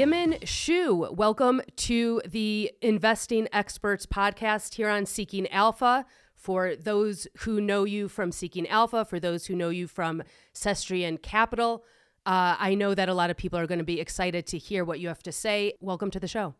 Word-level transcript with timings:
Yimin 0.00 0.40
Xu, 0.40 1.14
welcome 1.14 1.60
to 1.76 2.22
the 2.26 2.72
Investing 2.80 3.46
Experts 3.52 4.06
podcast 4.06 4.76
here 4.76 4.88
on 4.88 5.04
Seeking 5.04 5.46
Alpha. 5.48 6.06
For 6.34 6.74
those 6.74 7.28
who 7.40 7.60
know 7.60 7.84
you 7.84 8.08
from 8.08 8.32
Seeking 8.32 8.66
Alpha, 8.68 9.04
for 9.04 9.20
those 9.20 9.44
who 9.44 9.54
know 9.54 9.68
you 9.68 9.86
from 9.86 10.22
Cestrian 10.54 11.20
Capital, 11.20 11.84
uh, 12.24 12.56
I 12.58 12.76
know 12.76 12.94
that 12.94 13.10
a 13.10 13.12
lot 13.12 13.28
of 13.28 13.36
people 13.36 13.58
are 13.58 13.66
going 13.66 13.76
to 13.76 13.84
be 13.84 14.00
excited 14.00 14.46
to 14.46 14.56
hear 14.56 14.86
what 14.86 15.00
you 15.00 15.08
have 15.08 15.22
to 15.24 15.32
say. 15.32 15.74
Welcome 15.82 16.10
to 16.12 16.18
the 16.18 16.28
show. 16.28 16.54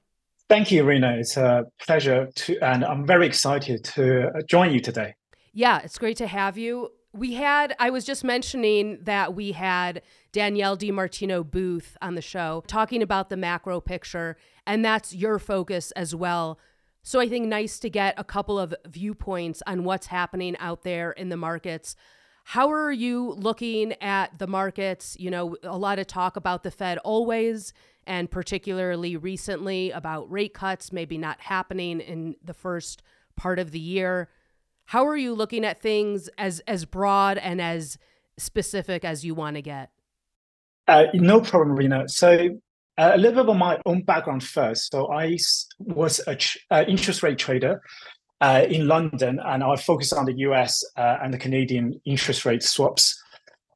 Thank 0.51 0.70
you, 0.70 0.84
Rena. 0.84 1.16
It's 1.16 1.38
a 1.38 1.65
pleasure 1.80 2.29
to, 2.34 2.59
and 2.59 2.84
I'm 2.84 3.07
very 3.07 3.25
excited 3.27 3.84
to 3.84 4.33
join 4.51 4.70
you 4.70 4.80
today. 4.80 5.15
Yeah, 5.55 5.80
it's 5.83 5.97
great 5.97 6.19
to 6.19 6.27
have 6.27 6.59
you. 6.59 6.91
We 7.15 7.33
had, 7.33 7.75
I 7.79 7.88
was 7.88 8.05
just 8.05 8.23
mentioning 8.23 8.98
that 9.05 9.34
we 9.34 9.52
had 9.52 10.02
Danielle 10.33 10.77
DiMartino 10.77 11.48
Booth 11.48 11.97
on 12.01 12.15
the 12.15 12.23
show 12.23 12.62
talking 12.66 13.02
about 13.02 13.29
the 13.30 13.37
macro 13.37 13.80
picture, 13.80 14.37
and 14.66 14.84
that's 14.84 15.15
your 15.15 15.39
focus 15.39 15.91
as 15.93 16.15
well. 16.15 16.59
So 17.03 17.19
I 17.19 17.29
think 17.29 17.47
nice 17.47 17.79
to 17.80 17.91
get 17.91 18.15
a 18.19 18.25
couple 18.25 18.59
of 18.59 18.75
viewpoints 18.87 19.62
on 19.66 19.84
what's 19.84 20.09
happening 20.09 20.56
out 20.59 20.83
there 20.83 21.12
in 21.12 21.30
the 21.30 21.37
markets. 21.37 21.97
How 22.45 22.70
are 22.70 22.93
you 22.93 23.33
looking 23.39 23.95
at 24.03 24.39
the 24.39 24.47
markets? 24.47 25.16
You 25.19 25.30
know, 25.30 25.56
a 25.62 25.79
lot 25.79 25.98
of 25.98 26.06
talk 26.06 26.37
about 26.37 26.62
the 26.62 26.70
Fed 26.70 26.98
always, 26.98 27.73
and 28.06 28.31
particularly 28.31 29.17
recently 29.17 29.91
about 29.91 30.31
rate 30.31 30.55
cuts 30.55 30.92
maybe 30.92 31.17
not 31.17 31.41
happening 31.41 32.01
in 32.01 32.37
the 32.42 32.55
first 32.55 33.03
part 33.37 33.59
of 33.59 33.70
the 33.70 33.81
year. 33.81 34.28
How 34.87 35.06
are 35.06 35.17
you 35.17 35.34
looking 35.34 35.65
at 35.65 35.81
things 35.81 36.28
as 36.37 36.61
as 36.67 36.84
broad 36.84 37.39
and 37.39 37.61
as 37.61 37.98
specific 38.36 39.05
as 39.05 39.25
you 39.25 39.34
want 39.34 39.56
to 39.56 39.62
get? 39.62 39.91
Uh, 40.91 41.06
no 41.14 41.41
problem, 41.41 41.77
Rena. 41.77 42.08
So 42.08 42.48
uh, 42.98 43.12
a 43.14 43.16
little 43.16 43.44
bit 43.44 43.50
of 43.50 43.56
my 43.56 43.78
own 43.86 44.02
background 44.02 44.42
first. 44.42 44.91
So 44.91 45.06
I 45.12 45.38
was 45.78 46.19
an 46.27 46.36
uh, 46.72 46.84
interest 46.88 47.22
rate 47.22 47.38
trader 47.38 47.80
uh, 48.41 48.66
in 48.69 48.88
London, 48.88 49.38
and 49.38 49.62
I 49.62 49.77
focused 49.77 50.12
on 50.12 50.24
the 50.24 50.34
US 50.48 50.83
uh, 50.96 51.18
and 51.22 51.33
the 51.33 51.38
Canadian 51.38 52.00
interest 52.05 52.44
rate 52.44 52.64
swaps. 52.64 53.22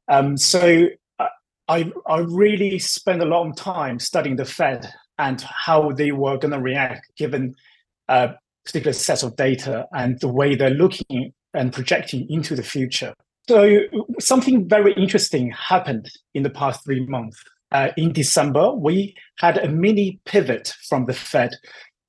Um, 0.09 0.35
so 0.35 0.87
uh, 1.17 1.27
I, 1.69 1.89
I 2.05 2.17
really 2.17 2.79
spent 2.79 3.21
a 3.21 3.25
long 3.25 3.55
time 3.55 3.97
studying 3.97 4.35
the 4.35 4.43
Fed 4.43 4.91
and 5.17 5.39
how 5.39 5.93
they 5.93 6.11
were 6.11 6.37
going 6.37 6.51
to 6.51 6.59
react 6.59 7.09
given 7.17 7.55
a 8.09 8.31
particular 8.65 8.91
set 8.91 9.23
of 9.23 9.37
data 9.37 9.87
and 9.93 10.19
the 10.19 10.27
way 10.27 10.55
they're 10.55 10.69
looking 10.69 11.31
and 11.53 11.71
projecting 11.71 12.29
into 12.29 12.57
the 12.57 12.63
future. 12.63 13.13
So 13.47 13.81
something 14.19 14.67
very 14.67 14.93
interesting 14.93 15.51
happened 15.51 16.09
in 16.33 16.43
the 16.43 16.49
past 16.49 16.83
three 16.83 17.05
months. 17.05 17.43
Uh, 17.71 17.89
in 17.97 18.11
December, 18.11 18.71
we 18.71 19.15
had 19.39 19.57
a 19.57 19.69
mini 19.69 20.19
pivot 20.25 20.73
from 20.87 21.05
the 21.05 21.13
Fed. 21.13 21.51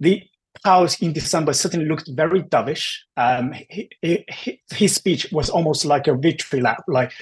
The 0.01 0.23
House 0.65 1.01
in 1.01 1.13
December 1.13 1.53
certainly 1.53 1.87
looked 1.87 2.09
very 2.15 2.43
dovish. 2.43 2.97
Um, 3.17 3.55
he, 3.69 3.91
he, 4.03 4.61
his 4.71 4.95
speech 4.95 5.29
was 5.31 5.51
almost 5.51 5.85
like 5.85 6.07
a 6.07 6.17
victory 6.17 6.61
lap, 6.61 6.83
like 6.89 7.13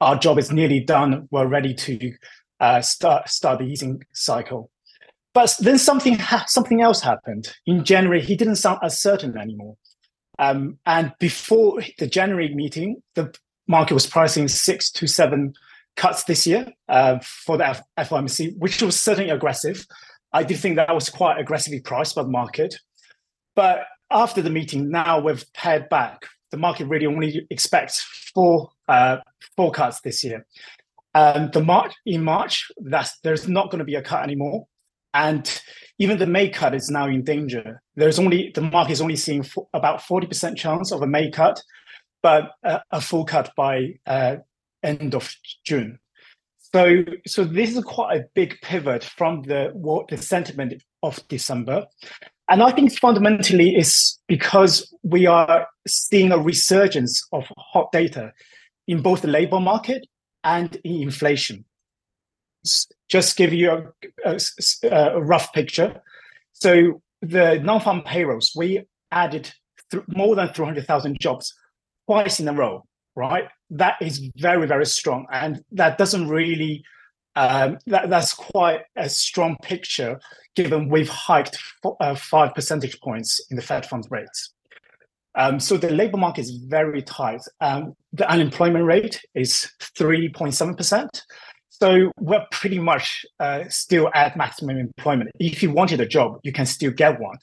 our 0.00 0.18
job 0.18 0.38
is 0.38 0.50
nearly 0.50 0.80
done. 0.80 1.28
We're 1.30 1.46
ready 1.46 1.72
to 1.74 2.12
uh, 2.58 2.80
start 2.80 3.28
start 3.28 3.60
the 3.60 3.66
easing 3.66 4.02
cycle. 4.12 4.70
But 5.32 5.56
then 5.60 5.78
something 5.78 6.18
ha- 6.18 6.46
something 6.48 6.82
else 6.82 7.00
happened 7.00 7.54
in 7.66 7.84
January. 7.84 8.20
He 8.20 8.36
didn't 8.36 8.56
sound 8.56 8.80
as 8.82 9.00
certain 9.00 9.38
anymore. 9.38 9.76
Um, 10.38 10.78
and 10.86 11.12
before 11.20 11.82
the 11.98 12.06
January 12.06 12.54
meeting, 12.54 13.02
the 13.14 13.32
market 13.70 13.94
was 13.94 14.06
pricing 14.06 14.48
six 14.48 14.90
to 14.90 15.06
seven 15.06 15.54
cuts 15.96 16.24
this 16.24 16.46
year 16.46 16.66
uh, 16.88 17.18
for 17.20 17.56
the 17.56 17.68
F- 17.68 17.82
FOMC, 17.98 18.58
which 18.58 18.82
was 18.82 19.00
certainly 19.00 19.30
aggressive. 19.30 19.86
I 20.32 20.42
did 20.42 20.58
think 20.58 20.76
that 20.76 20.94
was 20.94 21.08
quite 21.08 21.38
aggressively 21.38 21.80
priced 21.80 22.16
by 22.16 22.22
the 22.22 22.28
market. 22.28 22.74
But 23.54 23.84
after 24.10 24.42
the 24.42 24.50
meeting, 24.50 24.90
now 24.90 25.20
we've 25.20 25.44
pared 25.52 25.88
back. 25.88 26.26
The 26.50 26.56
market 26.56 26.86
really 26.86 27.06
only 27.06 27.46
expects 27.50 28.02
four 28.34 28.70
uh, 28.88 29.18
four 29.56 29.70
cuts 29.70 30.00
this 30.00 30.24
year. 30.24 30.44
Um, 31.14 31.50
the 31.52 31.62
March 31.62 31.94
in 32.06 32.24
March, 32.24 32.70
that's 32.78 33.18
there's 33.20 33.48
not 33.48 33.70
going 33.70 33.78
to 33.78 33.84
be 33.84 33.94
a 33.94 34.02
cut 34.02 34.22
anymore, 34.22 34.66
and 35.14 35.62
even 35.98 36.18
the 36.18 36.26
May 36.26 36.48
cut 36.48 36.74
is 36.74 36.90
now 36.90 37.06
in 37.06 37.22
danger. 37.22 37.82
There's 37.94 38.18
only 38.18 38.50
the 38.54 38.62
market 38.62 38.92
is 38.92 39.00
only 39.00 39.16
seeing 39.16 39.44
about 39.74 40.02
forty 40.02 40.26
percent 40.26 40.58
chance 40.58 40.92
of 40.92 41.02
a 41.02 41.06
May 41.06 41.30
cut, 41.30 41.62
but 42.22 42.52
a, 42.62 42.80
a 42.90 43.00
full 43.00 43.24
cut 43.24 43.50
by 43.56 43.94
uh, 44.06 44.36
end 44.82 45.14
of 45.14 45.34
June. 45.64 45.98
So, 46.72 47.04
so 47.26 47.44
this 47.44 47.76
is 47.76 47.82
quite 47.84 48.16
a 48.16 48.24
big 48.34 48.56
pivot 48.62 49.02
from 49.02 49.42
the 49.42 49.70
what 49.72 50.08
the 50.08 50.16
sentiment 50.16 50.82
of 51.02 51.26
December, 51.28 51.86
and 52.48 52.62
I 52.62 52.72
think 52.72 52.92
fundamentally 52.98 53.76
it's 53.76 54.20
because 54.28 54.92
we 55.02 55.26
are 55.26 55.66
seeing 55.86 56.32
a 56.32 56.38
resurgence 56.38 57.26
of 57.32 57.46
hot 57.56 57.92
data 57.92 58.32
in 58.86 59.02
both 59.02 59.22
the 59.22 59.28
labor 59.28 59.60
market 59.60 60.06
and 60.42 60.76
in 60.84 61.02
inflation. 61.02 61.64
Just 63.08 63.36
give 63.36 63.52
you 63.52 63.92
a, 64.24 64.36
a, 64.84 64.88
a 64.88 65.20
rough 65.20 65.52
picture. 65.52 66.02
So 66.52 67.00
the 67.22 67.60
non-farm 67.62 68.02
payrolls, 68.02 68.52
we 68.56 68.82
added 69.12 69.52
th- 69.90 70.04
more 70.08 70.34
than 70.34 70.48
300,000 70.48 71.18
jobs 71.20 71.54
twice 72.10 72.40
in 72.40 72.48
a 72.48 72.52
row 72.52 72.84
right? 73.16 73.48
That 73.70 73.96
is 74.00 74.30
very, 74.36 74.66
very 74.66 74.86
strong. 74.86 75.26
And 75.30 75.62
that 75.72 75.98
doesn't 75.98 76.28
really, 76.28 76.82
um, 77.36 77.78
that, 77.86 78.10
that's 78.10 78.32
quite 78.34 78.80
a 78.96 79.08
strong 79.08 79.56
picture 79.62 80.20
given 80.56 80.88
we've 80.88 81.08
hiked 81.08 81.58
uh, 82.00 82.14
five 82.14 82.54
percentage 82.54 83.00
points 83.00 83.40
in 83.50 83.56
the 83.56 83.62
Fed 83.62 83.86
funds 83.86 84.08
rates. 84.10 84.52
Um, 85.36 85.60
so 85.60 85.76
the 85.76 85.90
labor 85.90 86.16
market 86.16 86.42
is 86.42 86.56
very 86.66 87.02
tight. 87.02 87.42
Um, 87.60 87.94
the 88.12 88.28
unemployment 88.28 88.84
rate 88.84 89.20
is 89.34 89.70
3.7%. 89.80 91.08
So 91.68 92.10
we're 92.18 92.44
pretty 92.50 92.80
much 92.80 93.24
uh, 93.38 93.64
still 93.68 94.10
at 94.14 94.36
maximum 94.36 94.76
employment. 94.76 95.30
If 95.38 95.62
you 95.62 95.70
wanted 95.70 96.00
a 96.00 96.06
job, 96.06 96.40
you 96.42 96.52
can 96.52 96.66
still 96.66 96.90
get 96.90 97.20
one. 97.20 97.38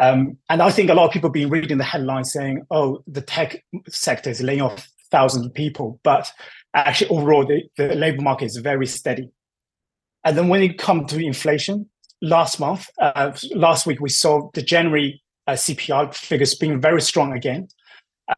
Um, 0.00 0.38
and 0.48 0.62
I 0.62 0.70
think 0.70 0.88
a 0.88 0.94
lot 0.94 1.06
of 1.06 1.12
people 1.12 1.28
have 1.28 1.34
been 1.34 1.50
reading 1.50 1.76
the 1.76 1.84
headlines 1.84 2.32
saying, 2.32 2.66
oh, 2.70 3.04
the 3.06 3.20
tech 3.20 3.62
sector 3.88 4.30
is 4.30 4.40
laying 4.40 4.62
off 4.62 4.88
thousands 5.10 5.46
of 5.46 5.52
people, 5.52 6.00
but 6.02 6.32
actually 6.74 7.10
overall 7.10 7.46
the, 7.46 7.62
the 7.76 7.94
labor 7.94 8.22
market 8.22 8.46
is 8.46 8.56
very 8.56 8.86
steady. 8.86 9.30
And 10.24 10.38
then 10.38 10.48
when 10.48 10.62
it 10.62 10.78
comes 10.78 11.12
to 11.12 11.24
inflation, 11.24 11.88
last 12.22 12.58
month, 12.58 12.88
uh, 13.00 13.32
last 13.54 13.86
week 13.86 14.00
we 14.00 14.08
saw 14.08 14.50
the 14.54 14.62
January 14.62 15.22
uh, 15.46 15.52
CPI 15.52 16.14
figures 16.14 16.54
being 16.54 16.80
very 16.80 17.02
strong 17.02 17.32
again. 17.32 17.68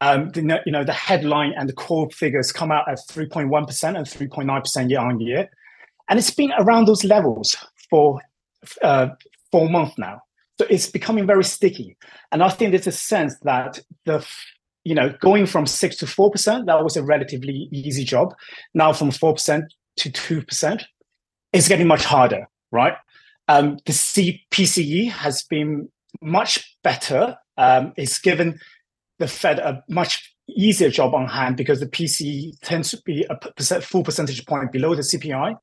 Um, 0.01 0.31
the, 0.31 0.63
you 0.65 0.73
know 0.73 0.85
the 0.85 0.93
headline 0.93 1.53
and 1.55 1.69
the 1.69 1.75
core 1.75 2.09
figures 2.11 2.51
come 2.51 2.73
out 2.73 2.89
at 2.89 2.99
3.1% 3.11 3.97
and 3.97 4.07
3.9% 4.07 4.91
year 4.91 5.01
on 5.01 5.21
year, 5.21 5.51
and 6.09 6.19
it's 6.19 6.31
been 6.31 6.51
around 6.59 6.87
those 6.87 7.05
levels 7.05 7.55
for 7.91 8.19
uh, 8.83 9.09
four 9.51 9.69
months 9.69 9.99
now. 9.99 10.23
So 10.63 10.69
it's 10.71 10.89
becoming 10.89 11.27
very 11.27 11.43
sticky, 11.43 11.97
and 12.31 12.41
I 12.41 12.49
think 12.49 12.71
there's 12.71 12.87
a 12.87 12.93
sense 12.93 13.37
that 13.41 13.81
the 14.05 14.25
you 14.85 14.95
know, 14.95 15.13
going 15.21 15.47
from 15.47 15.67
six 15.67 15.97
to 15.97 16.07
four 16.07 16.31
percent, 16.31 16.67
that 16.67 16.85
was 16.85 16.97
a 16.97 17.03
relatively 17.03 17.69
easy 17.73 18.05
job. 18.05 18.33
Now 18.73 18.93
from 18.93 19.11
four 19.11 19.33
percent 19.33 19.75
to 19.97 20.13
two 20.13 20.41
percent, 20.41 20.85
it's 21.53 21.67
getting 21.67 21.89
much 21.89 22.05
harder, 22.05 22.47
right? 22.71 22.95
Um, 23.49 23.79
the 23.87 23.93
CPCE 23.93 25.11
has 25.11 25.43
been 25.43 25.89
much 26.21 26.77
better. 26.85 27.37
Um, 27.57 27.93
it's 27.97 28.21
given 28.21 28.61
the 29.19 29.27
Fed 29.27 29.59
a 29.59 29.83
much 29.89 30.33
easier 30.49 30.91
job 30.91 31.13
on 31.13 31.27
hand 31.27 31.57
because 31.57 31.81
the 31.81 31.87
PCE 31.87 32.53
tends 32.63 32.93
to 32.93 33.03
be 33.05 33.27
a 33.29 33.81
full 33.81 34.05
percentage 34.05 34.47
point 34.47 34.71
below 34.71 34.95
the 34.95 35.03
CPI. 35.03 35.57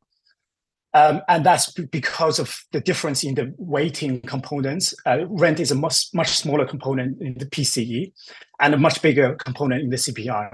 Um, 0.94 1.22
and 1.28 1.46
that's 1.46 1.72
because 1.72 2.40
of 2.40 2.64
the 2.72 2.82
difference 2.82 3.24
in 3.24 3.36
the 3.36 3.54
weighting 3.58 4.22
components. 4.22 4.94
Uh, 5.06 5.26
rent 5.28 5.60
is 5.60 5.72
a 5.72 5.76
much, 5.76 6.08
much 6.14 6.30
smaller 6.30 6.66
component 6.66 7.22
in 7.22 7.36
the 7.38 7.46
PCE 7.46 8.12
and 8.60 8.74
a 8.74 8.78
much 8.78 9.02
bigger 9.02 9.36
component 9.36 9.84
in 9.84 9.90
the 9.90 9.98
CPI. 9.98 10.52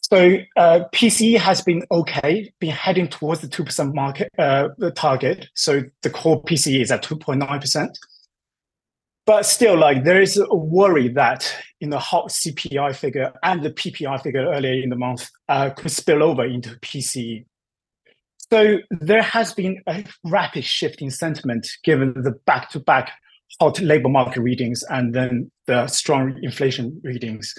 So 0.00 0.36
uh, 0.56 0.80
PCE 0.92 1.38
has 1.38 1.62
been 1.62 1.82
okay, 1.90 2.52
been 2.60 2.70
heading 2.70 3.08
towards 3.08 3.40
the 3.40 3.48
2% 3.48 3.92
market 3.94 4.30
uh, 4.38 4.68
target. 4.94 5.48
So 5.54 5.82
the 6.02 6.10
core 6.10 6.42
PCE 6.44 6.80
is 6.80 6.92
at 6.92 7.02
2.9%. 7.02 7.88
But 9.26 9.44
still, 9.44 9.76
like 9.76 10.04
there 10.04 10.22
is 10.22 10.38
a 10.38 10.54
worry 10.54 11.08
that 11.08 11.52
in 11.80 11.90
the 11.90 11.98
hot 11.98 12.28
CPI 12.28 12.94
figure 12.94 13.32
and 13.42 13.64
the 13.64 13.70
PPI 13.70 14.22
figure 14.22 14.48
earlier 14.48 14.80
in 14.80 14.90
the 14.90 14.96
month 14.96 15.28
uh, 15.48 15.70
could 15.70 15.90
spill 15.90 16.22
over 16.22 16.44
into 16.44 16.76
PCE. 16.76 17.44
So 18.52 18.78
there 18.90 19.22
has 19.22 19.52
been 19.54 19.82
a 19.88 20.04
rapid 20.24 20.64
shift 20.64 21.02
in 21.02 21.10
sentiment 21.10 21.68
given 21.82 22.14
the 22.22 22.32
back-to-back 22.46 23.10
hot 23.60 23.80
labor 23.80 24.08
market 24.08 24.40
readings 24.40 24.84
and 24.88 25.14
then 25.14 25.50
the 25.66 25.86
strong 25.88 26.38
inflation 26.42 27.00
readings. 27.02 27.54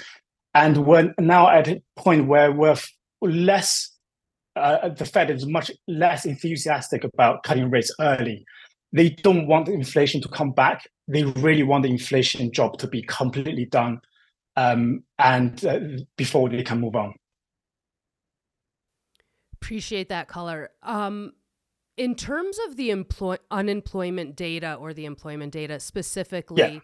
And 0.54 0.86
we're 0.86 1.14
now 1.20 1.50
at 1.50 1.68
a 1.68 1.82
point 1.98 2.28
where 2.28 2.52
we're 2.52 2.78
less, 3.22 3.92
uh, 4.56 4.90
the 4.90 5.06
Fed 5.06 5.30
is 5.30 5.46
much 5.46 5.72
less 5.88 6.26
enthusiastic 6.26 7.04
about 7.04 7.44
cutting 7.44 7.70
rates 7.70 7.94
early. 8.00 8.46
they 8.94 9.10
don't 9.10 9.48
want 9.48 9.68
inflation 9.68 10.22
to 10.22 10.30
come 10.30 10.52
back. 10.52 10.90
They 11.08 11.24
really 11.24 11.64
want 11.64 11.84
the 11.84 11.90
inflation 11.90 12.52
job 12.52 12.78
to 12.80 12.88
be 12.88 13.02
completely 13.04 13.66
done, 13.66 14.02
um, 14.56 15.04
and 15.20 15.64
uh, 15.66 15.80
before 16.18 16.50
they 16.50 16.64
can 16.64 16.82
move 16.82 16.96
on. 16.96 17.14
Appreciate 19.62 20.10
that 20.10 20.28
color. 20.28 20.72
Um, 20.84 21.34
in 21.98 22.16
terms 22.16 22.58
of 22.68 22.78
the 22.78 22.92
employ- 22.92 23.38
unemployment 23.50 24.36
data 24.36 24.76
or 24.76 24.94
the 24.94 25.06
employment 25.06 25.52
data 25.54 25.80
specifically. 25.80 26.62
Yeah 26.62 26.80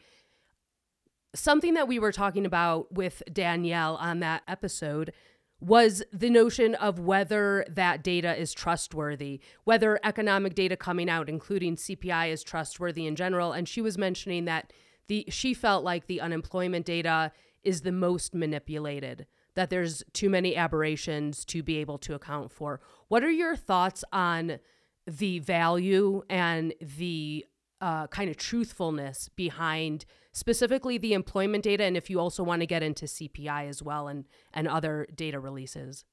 something 1.35 1.73
that 1.73 1.87
we 1.87 1.99
were 1.99 2.11
talking 2.11 2.45
about 2.45 2.91
with 2.93 3.23
Danielle 3.31 3.95
on 3.95 4.19
that 4.19 4.43
episode 4.47 5.11
was 5.59 6.03
the 6.11 6.29
notion 6.29 6.75
of 6.75 6.99
whether 6.99 7.65
that 7.69 8.03
data 8.03 8.37
is 8.37 8.53
trustworthy, 8.53 9.39
whether 9.63 9.99
economic 10.03 10.55
data 10.55 10.75
coming 10.75 11.09
out, 11.09 11.29
including 11.29 11.77
CPI, 11.77 12.31
is 12.31 12.43
trustworthy 12.43 13.07
in 13.07 13.15
general. 13.15 13.53
And 13.53 13.67
she 13.67 13.81
was 13.81 13.97
mentioning 13.97 14.45
that 14.45 14.73
the 15.07 15.25
she 15.29 15.53
felt 15.53 15.83
like 15.83 16.07
the 16.07 16.21
unemployment 16.21 16.85
data 16.85 17.31
is 17.63 17.81
the 17.81 17.91
most 17.93 18.35
manipulated, 18.35 19.25
that 19.55 19.69
there's 19.69 20.03
too 20.13 20.29
many 20.29 20.55
aberrations 20.55 21.45
to 21.45 21.61
be 21.61 21.77
able 21.77 21.97
to 21.99 22.15
account 22.15 22.51
for. 22.51 22.81
What 23.07 23.23
are 23.23 23.31
your 23.31 23.55
thoughts 23.55 24.03
on 24.11 24.59
the 25.05 25.39
value 25.39 26.23
and 26.29 26.73
the 26.81 27.45
uh, 27.81 28.07
kind 28.07 28.29
of 28.29 28.37
truthfulness 28.37 29.29
behind 29.35 30.05
specifically 30.31 30.97
the 30.97 31.13
employment 31.13 31.63
data, 31.63 31.83
and 31.83 31.97
if 31.97 32.09
you 32.09 32.19
also 32.19 32.41
want 32.43 32.61
to 32.61 32.65
get 32.65 32.81
into 32.81 33.05
CPI 33.05 33.67
as 33.67 33.83
well 33.83 34.07
and 34.07 34.25
and 34.53 34.67
other 34.67 35.07
data 35.13 35.39
releases. 35.39 36.05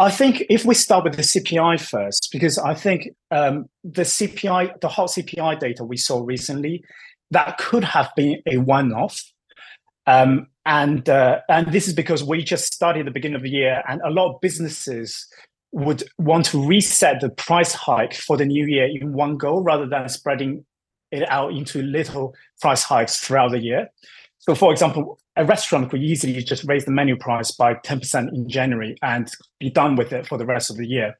I 0.00 0.10
think 0.10 0.44
if 0.48 0.64
we 0.64 0.74
start 0.74 1.04
with 1.04 1.16
the 1.16 1.22
CPI 1.22 1.80
first, 1.80 2.28
because 2.32 2.56
I 2.56 2.74
think 2.74 3.08
um, 3.30 3.66
the 3.82 4.02
CPI, 4.02 4.80
the 4.80 4.88
hot 4.88 5.10
CPI 5.10 5.58
data 5.58 5.84
we 5.84 5.96
saw 5.96 6.24
recently, 6.24 6.84
that 7.32 7.58
could 7.58 7.82
have 7.82 8.10
been 8.14 8.40
a 8.46 8.58
one-off. 8.58 9.20
Um, 10.06 10.46
and 10.68 11.08
uh, 11.08 11.40
and 11.48 11.72
this 11.72 11.88
is 11.88 11.94
because 11.94 12.22
we 12.22 12.44
just 12.44 12.74
started 12.74 13.06
the 13.06 13.10
beginning 13.10 13.36
of 13.36 13.42
the 13.42 13.48
year, 13.48 13.82
and 13.88 14.02
a 14.04 14.10
lot 14.10 14.34
of 14.34 14.40
businesses 14.42 15.26
would 15.72 16.02
want 16.18 16.44
to 16.46 16.64
reset 16.64 17.20
the 17.20 17.30
price 17.30 17.72
hike 17.72 18.14
for 18.14 18.36
the 18.36 18.44
new 18.44 18.66
year 18.66 18.86
in 18.86 19.14
one 19.14 19.38
go 19.38 19.58
rather 19.58 19.86
than 19.86 20.08
spreading 20.10 20.64
it 21.10 21.28
out 21.30 21.52
into 21.52 21.82
little 21.82 22.34
price 22.60 22.82
hikes 22.82 23.16
throughout 23.16 23.50
the 23.50 23.60
year. 23.60 23.88
So, 24.40 24.54
for 24.54 24.70
example, 24.70 25.18
a 25.36 25.44
restaurant 25.44 25.90
could 25.90 26.02
easily 26.02 26.42
just 26.42 26.64
raise 26.64 26.84
the 26.84 26.90
menu 26.90 27.16
price 27.16 27.50
by 27.50 27.74
10% 27.74 28.34
in 28.34 28.48
January 28.48 28.94
and 29.02 29.30
be 29.58 29.70
done 29.70 29.96
with 29.96 30.12
it 30.12 30.26
for 30.26 30.36
the 30.36 30.46
rest 30.46 30.70
of 30.70 30.76
the 30.76 30.86
year. 30.86 31.18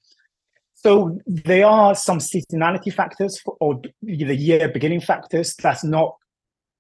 So, 0.75 1.19
there 1.27 1.67
are 1.67 1.95
some 1.95 2.19
seasonality 2.19 2.93
factors 2.93 3.41
for, 3.41 3.57
or 3.61 3.81
the 4.03 4.37
year 4.37 4.69
beginning 4.69 5.01
factors 5.01 5.55
that's 5.55 5.85
not 5.85 6.17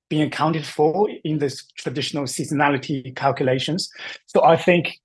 being 0.09 0.23
accounted 0.23 0.65
for 0.65 1.09
in 1.25 1.39
this 1.39 1.67
traditional 1.77 2.25
seasonality 2.25 3.15
calculations. 3.15 3.91
So, 4.27 4.45
I 4.45 4.57
think 4.57 4.99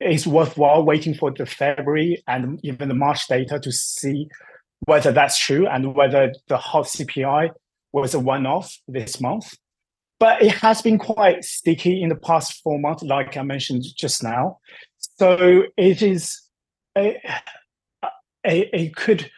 it's 0.00 0.26
worthwhile 0.26 0.84
waiting 0.84 1.14
for 1.14 1.30
the 1.30 1.46
February 1.46 2.22
and 2.26 2.58
even 2.62 2.88
the 2.88 2.94
March 2.94 3.28
data 3.28 3.60
to 3.60 3.70
see 3.70 4.28
whether 4.86 5.12
that's 5.12 5.38
true 5.38 5.66
and 5.66 5.94
whether 5.94 6.32
the 6.48 6.56
hot 6.56 6.86
CPI 6.86 7.50
was 7.92 8.14
a 8.14 8.18
one-off 8.18 8.74
this 8.88 9.20
month. 9.20 9.54
But 10.18 10.42
it 10.42 10.52
has 10.52 10.82
been 10.82 10.98
quite 10.98 11.44
sticky 11.44 12.02
in 12.02 12.08
the 12.08 12.16
past 12.16 12.62
four 12.62 12.78
months, 12.78 13.02
like 13.02 13.36
I 13.36 13.42
mentioned 13.42 13.84
just 13.96 14.22
now. 14.22 14.58
So 14.98 15.64
it 15.76 16.02
is 16.02 16.40
a, 16.96 17.20
a, 18.46 18.90
could 18.96 19.30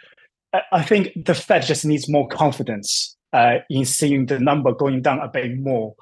I 0.71 0.83
think 0.83 1.13
the 1.25 1.35
Fed 1.35 1.63
just 1.63 1.85
needs 1.85 2.09
more 2.09 2.29
confidence 2.29 3.17
uh, 3.33 3.59
in 3.71 3.85
seeing 3.85 4.27
the 4.27 4.39
number 4.39 4.73
going 4.73 5.03
down 5.03 5.21
a 5.21 5.29
bit 5.29 5.59
more 5.59 5.95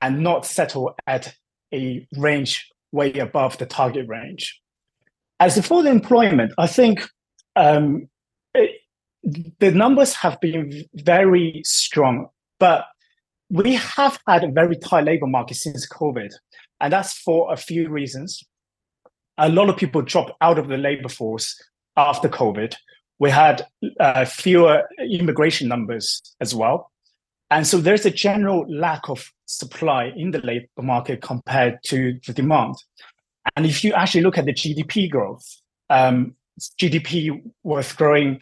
and 0.00 0.22
not 0.22 0.46
settle 0.46 0.94
at 1.06 1.34
a 1.72 2.06
range 2.16 2.70
way 2.92 3.12
above 3.14 3.58
the 3.58 3.66
target 3.66 4.08
range. 4.08 4.60
As 5.40 5.64
for 5.66 5.82
the 5.82 5.90
employment, 5.90 6.52
I 6.58 6.66
think 6.66 7.06
um, 7.56 8.08
the 9.24 9.70
numbers 9.72 10.14
have 10.14 10.40
been 10.40 10.84
very 10.94 11.62
strong, 11.64 12.28
but 12.58 12.84
we 13.50 13.74
have 13.74 14.18
had 14.26 14.44
a 14.44 14.50
very 14.50 14.76
tight 14.76 15.04
labor 15.04 15.26
market 15.26 15.56
since 15.56 15.88
COVID, 15.88 16.32
and 16.80 16.92
that's 16.92 17.18
for 17.18 17.52
a 17.52 17.56
few 17.56 17.88
reasons. 17.88 18.42
A 19.38 19.48
lot 19.48 19.68
of 19.68 19.76
people 19.76 20.02
dropped 20.02 20.32
out 20.40 20.58
of 20.58 20.68
the 20.68 20.78
labor 20.78 21.08
force 21.08 21.60
after 21.96 22.28
COVID. 22.28 22.74
We 23.18 23.30
had 23.30 23.66
uh, 23.98 24.24
fewer 24.24 24.82
immigration 25.10 25.68
numbers 25.68 26.20
as 26.40 26.54
well. 26.54 26.90
And 27.50 27.66
so 27.66 27.78
there's 27.78 28.04
a 28.04 28.10
general 28.10 28.66
lack 28.68 29.08
of 29.08 29.32
supply 29.46 30.12
in 30.16 30.32
the 30.32 30.40
labor 30.40 30.66
market 30.82 31.22
compared 31.22 31.78
to 31.84 32.18
the 32.26 32.32
demand. 32.32 32.74
And 33.54 33.64
if 33.64 33.84
you 33.84 33.92
actually 33.92 34.22
look 34.22 34.36
at 34.36 34.44
the 34.44 34.52
GDP 34.52 35.08
growth, 35.08 35.44
um, 35.88 36.34
GDP 36.80 37.40
was 37.62 37.92
growing 37.92 38.40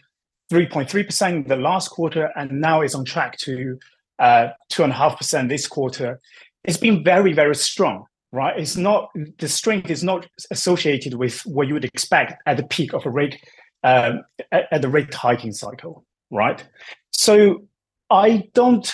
3.3% 0.51 1.47
the 1.47 1.55
last 1.55 1.89
quarter, 1.89 2.31
and 2.35 2.51
now 2.61 2.81
is 2.81 2.95
on 2.95 3.05
track 3.05 3.37
to 3.39 3.79
uh, 4.19 4.49
2.5% 4.71 5.49
this 5.49 5.67
quarter. 5.67 6.19
It's 6.63 6.77
been 6.77 7.03
very, 7.03 7.33
very 7.33 7.55
strong, 7.55 8.05
right? 8.31 8.57
It's 8.57 8.77
not, 8.77 9.09
the 9.39 9.47
strength 9.47 9.89
is 9.89 10.03
not 10.03 10.27
associated 10.51 11.15
with 11.15 11.41
what 11.45 11.67
you 11.67 11.73
would 11.73 11.85
expect 11.85 12.41
at 12.45 12.57
the 12.57 12.63
peak 12.63 12.93
of 12.93 13.05
a 13.05 13.09
rate, 13.09 13.37
um, 13.85 14.23
at, 14.51 14.67
at 14.71 14.81
the 14.81 14.89
rate 14.89 15.13
hiking 15.13 15.53
cycle, 15.53 16.03
right? 16.31 16.61
So 17.11 17.63
I 18.09 18.49
don't 18.53 18.93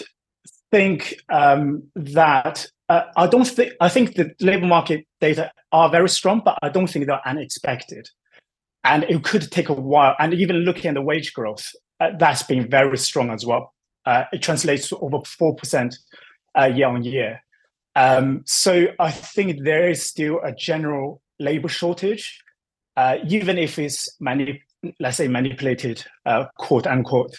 think 0.70 1.16
um, 1.30 1.84
that 1.96 2.68
uh, 2.90 3.04
I 3.16 3.28
don't 3.28 3.48
think 3.48 3.74
I 3.80 3.90
think 3.90 4.16
the 4.16 4.32
labor 4.42 4.68
market 4.68 5.08
data 5.22 5.52
are 5.72 5.90
very 5.90 6.10
strong, 6.10 6.42
but 6.44 6.60
I 6.62 6.70
don't 6.70 6.88
think 6.88 7.08
they're 7.08 7.28
unexpected 7.28 8.10
and 8.84 9.04
it 9.06 9.24
could 9.24 9.50
take 9.50 9.70
a 9.70 9.74
while. 9.74 10.16
And 10.20 10.34
even 10.34 10.58
looking 10.58 10.90
at 10.90 10.96
the 10.96 11.02
wage 11.02 11.34
growth, 11.34 11.72
uh, 12.00 12.12
that's 12.20 12.44
been 12.44 12.70
very 12.70 12.98
strong 12.98 13.30
as 13.30 13.46
well. 13.46 13.74
Uh, 14.06 14.26
it 14.34 14.42
translates 14.42 14.90
to 14.90 14.98
over 14.98 15.20
four 15.26 15.56
percent 15.56 15.98
uh, 16.60 16.66
year 16.66 16.88
on 16.88 17.04
year. 17.04 17.42
Um, 17.96 18.44
so 18.46 18.88
I 19.00 19.12
think 19.12 19.64
there 19.64 19.90
is 19.90 20.04
still 20.04 20.40
a 20.44 20.54
general 20.54 21.22
labor 21.40 21.70
shortage, 21.70 22.42
uh, 22.98 23.18
even 23.28 23.58
if 23.58 23.78
it's 23.80 24.10
mani- 24.20 24.62
let's 25.00 25.18
say 25.18 25.28
manipulated, 25.28 26.04
uh, 26.26 26.46
quote 26.58 26.88
unquote. 26.88 27.36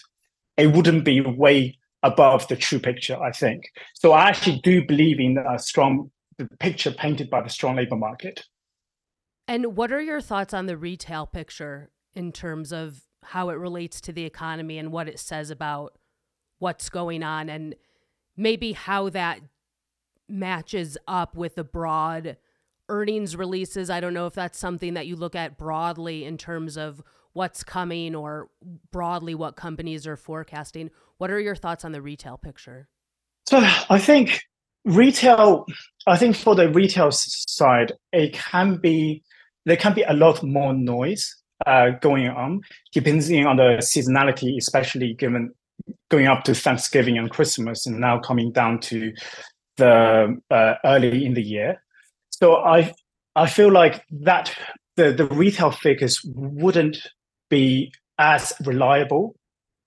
It 0.56 0.68
wouldn't 0.68 1.04
be 1.04 1.20
way 1.20 1.78
above 2.02 2.46
the 2.48 2.56
true 2.56 2.78
picture, 2.78 3.20
I 3.20 3.32
think. 3.32 3.64
So 3.94 4.12
I 4.12 4.28
actually 4.28 4.60
do 4.62 4.84
believe 4.84 5.20
in 5.20 5.38
a 5.38 5.58
strong 5.58 6.10
the 6.38 6.48
picture 6.58 6.90
painted 6.90 7.30
by 7.30 7.42
the 7.42 7.48
strong 7.50 7.76
labor 7.76 7.96
market. 7.96 8.44
And 9.46 9.76
what 9.76 9.92
are 9.92 10.00
your 10.00 10.20
thoughts 10.20 10.54
on 10.54 10.66
the 10.66 10.76
retail 10.76 11.26
picture 11.26 11.90
in 12.14 12.32
terms 12.32 12.72
of 12.72 13.02
how 13.24 13.50
it 13.50 13.54
relates 13.54 14.00
to 14.02 14.12
the 14.12 14.24
economy 14.24 14.78
and 14.78 14.92
what 14.92 15.08
it 15.08 15.18
says 15.18 15.50
about 15.50 15.98
what's 16.58 16.88
going 16.88 17.22
on 17.22 17.48
and 17.48 17.74
maybe 18.36 18.72
how 18.72 19.08
that 19.10 19.40
matches 20.28 20.96
up 21.06 21.36
with 21.36 21.54
the 21.56 21.64
broad 21.64 22.36
earnings 22.88 23.36
releases? 23.36 23.90
I 23.90 24.00
don't 24.00 24.14
know 24.14 24.26
if 24.26 24.34
that's 24.34 24.58
something 24.58 24.94
that 24.94 25.06
you 25.06 25.16
look 25.16 25.34
at 25.34 25.58
broadly 25.58 26.24
in 26.24 26.38
terms 26.38 26.76
of 26.76 27.02
what's 27.32 27.64
coming 27.64 28.14
or 28.14 28.48
broadly 28.90 29.34
what 29.34 29.56
companies 29.56 30.06
are 30.06 30.16
forecasting. 30.16 30.90
What 31.18 31.30
are 31.30 31.40
your 31.40 31.56
thoughts 31.56 31.84
on 31.84 31.92
the 31.92 32.02
retail 32.02 32.36
picture? 32.36 32.88
So 33.46 33.58
I 33.90 33.98
think 33.98 34.40
retail, 34.84 35.66
I 36.06 36.16
think 36.16 36.36
for 36.36 36.54
the 36.54 36.70
retail 36.70 37.10
side, 37.10 37.92
it 38.12 38.34
can 38.34 38.76
be 38.76 39.22
there 39.64 39.76
can 39.76 39.94
be 39.94 40.02
a 40.02 40.12
lot 40.12 40.42
more 40.42 40.74
noise 40.74 41.36
uh, 41.66 41.90
going 42.00 42.28
on, 42.28 42.60
depending 42.92 43.46
on 43.46 43.56
the 43.56 43.78
seasonality, 43.80 44.56
especially 44.58 45.14
given 45.14 45.52
going 46.10 46.26
up 46.26 46.44
to 46.44 46.54
Thanksgiving 46.54 47.16
and 47.16 47.30
Christmas, 47.30 47.86
and 47.86 48.00
now 48.00 48.18
coming 48.18 48.52
down 48.52 48.80
to 48.80 49.12
the 49.76 50.36
uh, 50.50 50.74
early 50.84 51.24
in 51.24 51.34
the 51.34 51.42
year. 51.42 51.82
So 52.30 52.56
I 52.56 52.92
I 53.36 53.46
feel 53.46 53.70
like 53.70 54.04
that 54.10 54.54
the 54.96 55.12
the 55.12 55.26
retail 55.26 55.70
figures 55.70 56.20
wouldn't 56.24 56.98
be 57.52 57.92
as 58.18 58.54
reliable 58.64 59.36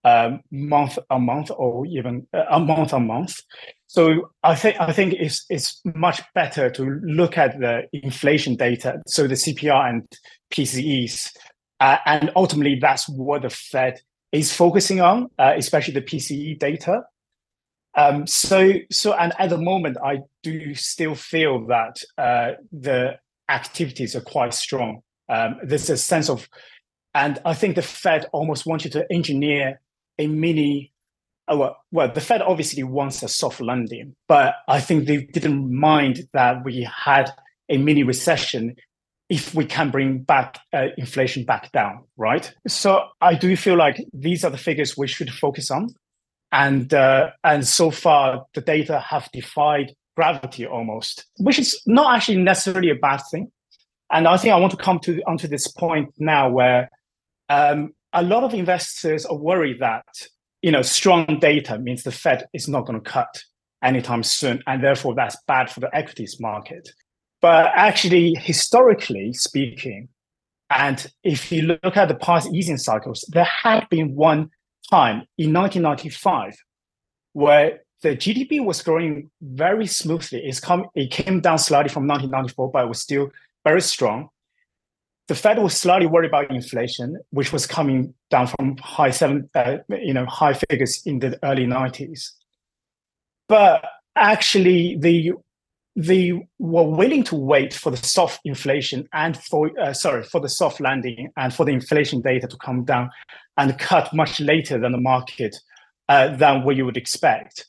um, 0.03 0.41
month 0.51 0.99
on 1.09 1.25
month 1.25 1.49
or 1.49 1.85
even 1.87 2.27
uh, 2.31 2.43
a 2.49 2.59
month 2.59 2.93
on 2.93 3.07
month. 3.07 3.41
So 3.87 4.29
I 4.43 4.55
think 4.55 4.79
I 4.79 4.93
think 4.93 5.13
it's 5.13 5.45
it's 5.49 5.81
much 5.83 6.21
better 6.35 6.69
to 6.69 6.83
look 7.03 7.37
at 7.37 7.59
the 7.59 7.87
inflation 7.91 8.55
data, 8.55 9.01
so 9.07 9.27
the 9.27 9.35
CPI 9.35 9.89
and 9.89 10.03
PCEs, 10.53 11.31
uh, 11.79 11.97
and 12.05 12.31
ultimately 12.35 12.77
that's 12.79 13.09
what 13.09 13.41
the 13.41 13.49
Fed 13.49 13.99
is 14.31 14.53
focusing 14.53 15.01
on, 15.01 15.29
uh, 15.39 15.53
especially 15.55 15.95
the 15.95 16.01
PCE 16.01 16.59
data. 16.59 17.01
Um, 17.95 18.27
so 18.27 18.73
so 18.91 19.13
and 19.13 19.33
at 19.39 19.49
the 19.49 19.57
moment, 19.57 19.97
I 20.03 20.19
do 20.43 20.75
still 20.75 21.15
feel 21.15 21.65
that 21.67 21.95
uh, 22.17 22.51
the 22.71 23.17
activities 23.49 24.15
are 24.15 24.21
quite 24.21 24.53
strong. 24.53 25.01
Um, 25.29 25.57
there's 25.63 25.89
a 25.89 25.97
sense 25.97 26.29
of, 26.29 26.47
and 27.15 27.39
I 27.45 27.53
think 27.53 27.75
the 27.75 27.81
Fed 27.81 28.25
almost 28.33 28.67
wanted 28.67 28.91
to 28.91 29.11
engineer 29.11 29.79
a 30.19 30.27
mini 30.27 30.91
uh, 31.47 31.55
well, 31.57 31.77
well, 31.91 32.11
the 32.11 32.21
Fed 32.21 32.41
obviously 32.41 32.83
wants 32.83 33.21
a 33.21 33.27
soft 33.27 33.61
landing, 33.61 34.15
but 34.27 34.55
I 34.67 34.79
think 34.79 35.05
they 35.05 35.25
didn't 35.25 35.71
mind 35.71 36.27
that 36.33 36.65
we 36.65 36.87
had 36.91 37.31
a 37.69 37.77
mini 37.77 38.03
recession 38.03 38.75
if 39.29 39.53
we 39.53 39.65
can 39.65 39.91
bring 39.91 40.19
back 40.19 40.59
uh, 40.73 40.87
inflation 40.97 41.45
back 41.45 41.71
down, 41.71 42.03
right? 42.17 42.51
So 42.67 43.03
I 43.21 43.35
do 43.35 43.55
feel 43.55 43.75
like 43.75 44.03
these 44.13 44.43
are 44.43 44.51
the 44.51 44.57
figures 44.57 44.97
we 44.97 45.07
should 45.07 45.31
focus 45.31 45.71
on, 45.71 45.89
and 46.51 46.93
uh, 46.93 47.29
and 47.43 47.67
so 47.67 47.91
far 47.91 48.45
the 48.53 48.61
data 48.61 48.99
have 48.99 49.29
defied 49.31 49.95
gravity 50.15 50.65
almost, 50.65 51.25
which 51.37 51.59
is 51.59 51.79
not 51.85 52.15
actually 52.15 52.37
necessarily 52.37 52.89
a 52.89 52.95
bad 52.95 53.21
thing. 53.29 53.51
And 54.11 54.27
I 54.27 54.37
think 54.37 54.53
I 54.53 54.57
want 54.57 54.71
to 54.71 54.83
come 54.83 54.99
to 54.99 55.21
onto 55.27 55.47
this 55.47 55.67
point 55.67 56.13
now 56.17 56.49
where 56.49 56.89
um, 57.49 57.93
a 58.13 58.23
lot 58.23 58.43
of 58.43 58.53
investors 58.53 59.25
are 59.25 59.37
worried 59.37 59.79
that 59.79 60.05
you 60.61 60.71
know 60.71 60.81
strong 60.81 61.39
data 61.39 61.77
means 61.79 62.03
the 62.03 62.11
Fed 62.11 62.47
is 62.53 62.67
not 62.67 62.85
going 62.85 63.01
to 63.01 63.09
cut 63.09 63.43
anytime 63.83 64.23
soon, 64.23 64.63
and 64.67 64.83
therefore 64.83 65.15
that's 65.15 65.37
bad 65.47 65.69
for 65.69 65.79
the 65.79 65.95
equities 65.95 66.39
market. 66.39 66.89
But 67.41 67.71
actually, 67.75 68.33
historically 68.35 69.33
speaking, 69.33 70.09
and 70.69 71.05
if 71.23 71.51
you 71.51 71.63
look 71.63 71.97
at 71.97 72.07
the 72.07 72.15
past 72.15 72.51
easing 72.53 72.77
cycles, 72.77 73.23
there 73.29 73.43
had 73.45 73.87
been 73.89 74.15
one 74.15 74.49
time 74.89 75.23
in 75.37 75.53
1995 75.53 76.55
where 77.33 77.81
the 78.01 78.15
GDP 78.15 78.63
was 78.63 78.81
growing 78.81 79.29
very 79.41 79.87
smoothly. 79.87 80.51
Come, 80.61 80.85
it 80.95 81.11
came 81.11 81.41
down 81.41 81.57
slightly 81.57 81.89
from 81.89 82.07
1994, 82.07 82.71
but 82.71 82.85
it 82.85 82.87
was 82.87 83.01
still 83.01 83.29
very 83.63 83.81
strong. 83.81 84.29
The 85.27 85.35
Fed 85.35 85.57
was 85.57 85.75
slightly 85.75 86.05
worried 86.05 86.27
about 86.27 86.51
inflation, 86.51 87.17
which 87.31 87.51
was 87.51 87.65
coming 87.65 88.13
down 88.29 88.47
from 88.47 88.77
high 88.77 89.09
seven, 89.09 89.49
uh, 89.55 89.77
you 89.89 90.13
know, 90.13 90.25
high 90.25 90.53
figures 90.53 91.01
in 91.05 91.19
the 91.19 91.39
early 91.43 91.65
90s. 91.65 92.31
But 93.47 93.83
actually, 94.15 94.97
the 94.97 95.33
they 95.97 96.33
were 96.59 96.83
willing 96.83 97.23
to 97.23 97.35
wait 97.35 97.73
for 97.73 97.89
the 97.89 97.97
soft 97.97 98.41
inflation 98.43 99.07
and 99.13 99.37
for 99.37 99.71
uh, 99.79 99.93
sorry 99.93 100.23
for 100.23 100.41
the 100.41 100.49
soft 100.49 100.81
landing 100.81 101.31
and 101.37 101.53
for 101.53 101.65
the 101.65 101.71
inflation 101.71 102.21
data 102.21 102.47
to 102.47 102.57
come 102.57 102.83
down 102.83 103.09
and 103.57 103.79
cut 103.79 104.13
much 104.13 104.41
later 104.41 104.77
than 104.77 104.91
the 104.91 104.99
market 104.99 105.55
uh, 106.09 106.35
than 106.35 106.63
what 106.63 106.75
you 106.75 106.85
would 106.85 106.97
expect. 106.97 107.65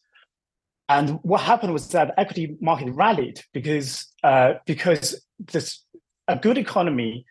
And 0.88 1.18
what 1.22 1.40
happened 1.40 1.72
was 1.72 1.88
that 1.90 2.14
equity 2.16 2.56
market 2.60 2.90
rallied 2.92 3.40
because 3.52 4.06
uh, 4.24 4.54
because 4.66 5.20
this 5.52 5.82
a 6.28 6.36
good 6.36 6.58
economy 6.58 7.24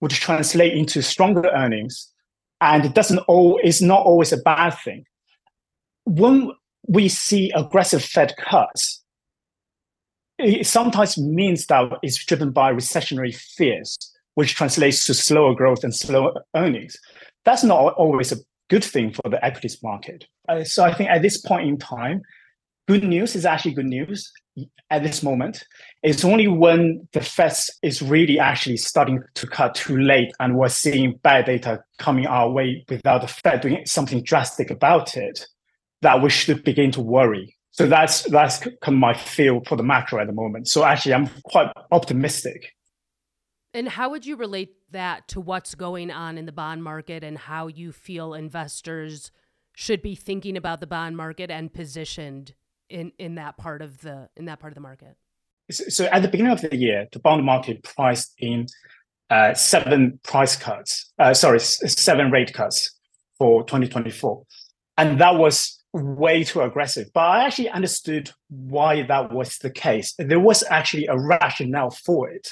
would 0.00 0.10
translate 0.10 0.74
into 0.74 1.02
stronger 1.02 1.48
earnings, 1.54 2.12
and 2.60 2.84
it 2.84 2.94
doesn't 2.94 3.18
all 3.20 3.58
is 3.62 3.80
not 3.80 4.04
always 4.04 4.32
a 4.32 4.38
bad 4.38 4.70
thing. 4.70 5.04
When 6.04 6.52
we 6.88 7.08
see 7.08 7.50
aggressive 7.54 8.04
Fed 8.04 8.34
cuts, 8.36 9.02
it 10.38 10.66
sometimes 10.66 11.16
means 11.18 11.66
that 11.66 11.90
it's 12.02 12.22
driven 12.24 12.50
by 12.50 12.72
recessionary 12.72 13.34
fears, 13.34 13.96
which 14.34 14.54
translates 14.54 15.06
to 15.06 15.14
slower 15.14 15.54
growth 15.54 15.82
and 15.82 15.94
slower 15.94 16.32
earnings. 16.54 16.96
That's 17.44 17.64
not 17.64 17.94
always 17.94 18.32
a 18.32 18.36
good 18.68 18.84
thing 18.84 19.12
for 19.12 19.30
the 19.30 19.42
equities 19.44 19.82
market. 19.82 20.26
Uh, 20.48 20.64
so 20.64 20.84
I 20.84 20.92
think 20.92 21.10
at 21.10 21.22
this 21.22 21.38
point 21.38 21.68
in 21.68 21.78
time, 21.78 22.22
good 22.86 23.04
news 23.04 23.34
is 23.34 23.46
actually 23.46 23.74
good 23.74 23.86
news 23.86 24.30
at 24.90 25.02
this 25.02 25.22
moment. 25.22 25.64
It's 26.02 26.24
only 26.24 26.48
when 26.48 27.08
the 27.12 27.20
Fed 27.20 27.54
is 27.82 28.02
really 28.02 28.38
actually 28.38 28.76
starting 28.76 29.22
to 29.34 29.46
cut 29.46 29.74
too 29.74 29.98
late 29.98 30.32
and 30.40 30.56
we're 30.56 30.68
seeing 30.68 31.18
bad 31.22 31.46
data 31.46 31.82
coming 31.98 32.26
our 32.26 32.50
way 32.50 32.84
without 32.88 33.22
the 33.22 33.28
Fed 33.28 33.60
doing 33.60 33.84
something 33.86 34.22
drastic 34.22 34.70
about 34.70 35.16
it 35.16 35.46
that 36.02 36.22
we 36.22 36.30
should 36.30 36.62
begin 36.62 36.90
to 36.92 37.00
worry 37.00 37.56
so 37.76 37.86
that's 37.86 38.22
that's 38.22 38.60
kind 38.60 38.74
of 38.86 38.94
my 38.94 39.12
feel 39.12 39.60
for 39.66 39.76
the 39.76 39.82
macro 39.82 40.18
at 40.18 40.26
the 40.26 40.32
moment. 40.32 40.66
So 40.68 40.82
actually, 40.82 41.12
I'm 41.12 41.28
quite 41.44 41.70
optimistic. 41.92 42.74
And 43.74 43.86
how 43.86 44.08
would 44.08 44.24
you 44.24 44.36
relate 44.36 44.70
that 44.92 45.28
to 45.28 45.40
what's 45.40 45.74
going 45.74 46.10
on 46.10 46.38
in 46.38 46.46
the 46.46 46.52
bond 46.52 46.82
market 46.82 47.22
and 47.22 47.36
how 47.36 47.66
you 47.66 47.92
feel 47.92 48.32
investors 48.32 49.30
should 49.74 50.00
be 50.00 50.14
thinking 50.14 50.56
about 50.56 50.80
the 50.80 50.86
bond 50.86 51.18
market 51.18 51.50
and 51.50 51.70
positioned 51.70 52.54
in 52.88 53.12
in 53.18 53.36
that 53.36 53.56
part 53.56 53.82
of 53.82 54.00
the 54.00 54.28
in 54.36 54.46
that 54.46 54.60
part 54.60 54.72
of 54.72 54.74
the 54.74 54.80
market? 54.80 55.16
So 55.70 56.04
at 56.06 56.22
the 56.22 56.28
beginning 56.28 56.52
of 56.52 56.60
the 56.60 56.76
year, 56.76 57.08
the 57.12 57.18
bond 57.18 57.44
market 57.44 57.82
priced 57.82 58.34
in 58.38 58.66
uh, 59.30 59.54
seven 59.54 60.20
price 60.22 60.56
cuts. 60.56 61.12
Uh, 61.18 61.34
sorry, 61.34 61.58
seven 61.58 62.30
rate 62.30 62.52
cuts 62.52 62.92
for 63.38 63.64
2024, 63.64 64.44
and 64.96 65.20
that 65.20 65.36
was 65.36 65.82
way 65.92 66.44
too 66.44 66.60
aggressive. 66.60 67.08
But 67.12 67.20
I 67.20 67.44
actually 67.44 67.70
understood 67.70 68.30
why 68.48 69.02
that 69.02 69.32
was 69.32 69.58
the 69.58 69.70
case. 69.70 70.14
There 70.18 70.40
was 70.40 70.62
actually 70.70 71.06
a 71.06 71.18
rationale 71.18 71.90
for 71.90 72.30
it. 72.30 72.48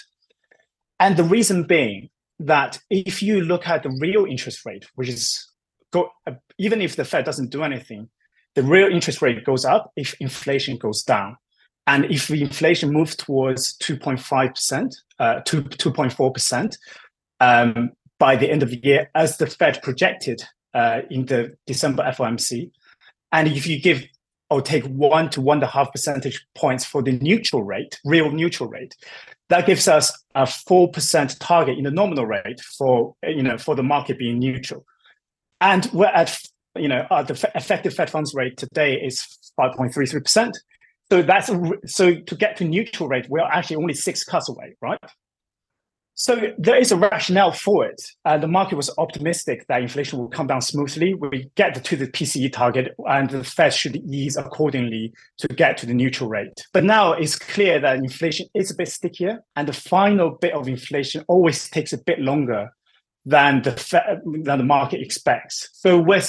And 0.98 1.16
the 1.16 1.24
reason 1.24 1.64
being 1.64 2.08
that 2.40 2.78
if 2.90 3.22
you 3.22 3.42
look 3.42 3.68
at 3.68 3.82
the 3.82 3.96
real 4.00 4.24
interest 4.24 4.64
rate, 4.64 4.86
which 4.94 5.08
is 5.08 5.52
go, 5.92 6.10
even 6.58 6.80
if 6.80 6.96
the 6.96 7.04
Fed 7.04 7.24
doesn't 7.24 7.50
do 7.50 7.62
anything, 7.62 8.08
the 8.54 8.62
real 8.62 8.88
interest 8.88 9.22
rate 9.22 9.44
goes 9.44 9.64
up 9.64 9.92
if 9.96 10.14
inflation 10.20 10.76
goes 10.76 11.02
down. 11.02 11.36
And 11.86 12.06
if 12.06 12.28
the 12.28 12.40
inflation 12.40 12.92
moves 12.92 13.14
towards 13.14 13.76
2.5%, 13.78 14.94
uh, 15.18 15.40
2, 15.40 15.62
2.4% 15.62 16.76
um, 17.40 17.90
by 18.18 18.36
the 18.36 18.50
end 18.50 18.62
of 18.62 18.70
the 18.70 18.80
year, 18.82 19.10
as 19.14 19.36
the 19.36 19.46
Fed 19.46 19.82
projected 19.82 20.42
uh, 20.72 21.02
in 21.10 21.26
the 21.26 21.56
December 21.66 22.02
FOMC, 22.04 22.70
and 23.32 23.48
if 23.48 23.66
you 23.66 23.80
give 23.80 24.04
or 24.50 24.62
take 24.62 24.84
one 24.84 25.28
to 25.30 25.40
one 25.40 25.58
and 25.58 25.64
a 25.64 25.66
half 25.66 25.90
percentage 25.90 26.46
points 26.54 26.84
for 26.84 27.02
the 27.02 27.12
neutral 27.12 27.64
rate, 27.64 27.98
real 28.04 28.30
neutral 28.30 28.68
rate, 28.68 28.94
that 29.48 29.66
gives 29.66 29.88
us 29.88 30.12
a 30.34 30.46
four 30.46 30.90
percent 30.90 31.38
target 31.40 31.76
in 31.76 31.84
the 31.84 31.90
nominal 31.90 32.26
rate 32.26 32.60
for 32.60 33.14
you 33.26 33.42
know 33.42 33.58
for 33.58 33.74
the 33.74 33.82
market 33.82 34.18
being 34.18 34.38
neutral. 34.38 34.84
And 35.60 35.88
we're 35.92 36.06
at 36.06 36.38
you 36.76 36.88
know 36.88 37.06
uh, 37.10 37.22
the 37.22 37.34
effective 37.54 37.94
Fed 37.94 38.10
funds 38.10 38.34
rate 38.34 38.56
today 38.56 38.94
is 38.94 39.22
five 39.56 39.74
point 39.76 39.92
three 39.94 40.06
three 40.06 40.20
percent. 40.20 40.56
So 41.10 41.22
that's 41.22 41.50
so 41.86 42.14
to 42.14 42.34
get 42.36 42.56
to 42.56 42.64
neutral 42.64 43.08
rate, 43.08 43.26
we're 43.28 43.42
actually 43.42 43.76
only 43.76 43.94
six 43.94 44.24
cuts 44.24 44.48
away, 44.48 44.76
right? 44.80 44.98
So 46.16 46.52
there 46.58 46.76
is 46.76 46.92
a 46.92 46.96
rationale 46.96 47.50
for 47.50 47.84
it. 47.84 48.00
Uh, 48.24 48.38
the 48.38 48.46
market 48.46 48.76
was 48.76 48.88
optimistic 48.98 49.66
that 49.66 49.82
inflation 49.82 50.20
will 50.20 50.28
come 50.28 50.46
down 50.46 50.60
smoothly. 50.60 51.14
We 51.14 51.50
get 51.56 51.84
to 51.84 51.96
the 51.96 52.06
PCE 52.06 52.52
target, 52.52 52.94
and 53.08 53.28
the 53.28 53.42
Fed 53.42 53.74
should 53.74 53.96
ease 53.96 54.36
accordingly 54.36 55.12
to 55.38 55.48
get 55.48 55.76
to 55.78 55.86
the 55.86 55.94
neutral 55.94 56.30
rate. 56.30 56.66
But 56.72 56.84
now 56.84 57.12
it's 57.14 57.36
clear 57.36 57.80
that 57.80 57.96
inflation 57.96 58.46
is 58.54 58.70
a 58.70 58.76
bit 58.76 58.88
stickier, 58.88 59.40
and 59.56 59.66
the 59.66 59.72
final 59.72 60.38
bit 60.40 60.54
of 60.54 60.68
inflation 60.68 61.24
always 61.26 61.68
takes 61.68 61.92
a 61.92 61.98
bit 61.98 62.20
longer 62.20 62.70
than 63.26 63.62
the 63.62 64.20
than 64.42 64.58
the 64.58 64.64
market 64.64 65.00
expects. 65.00 65.70
So 65.72 65.98
we're 65.98 66.22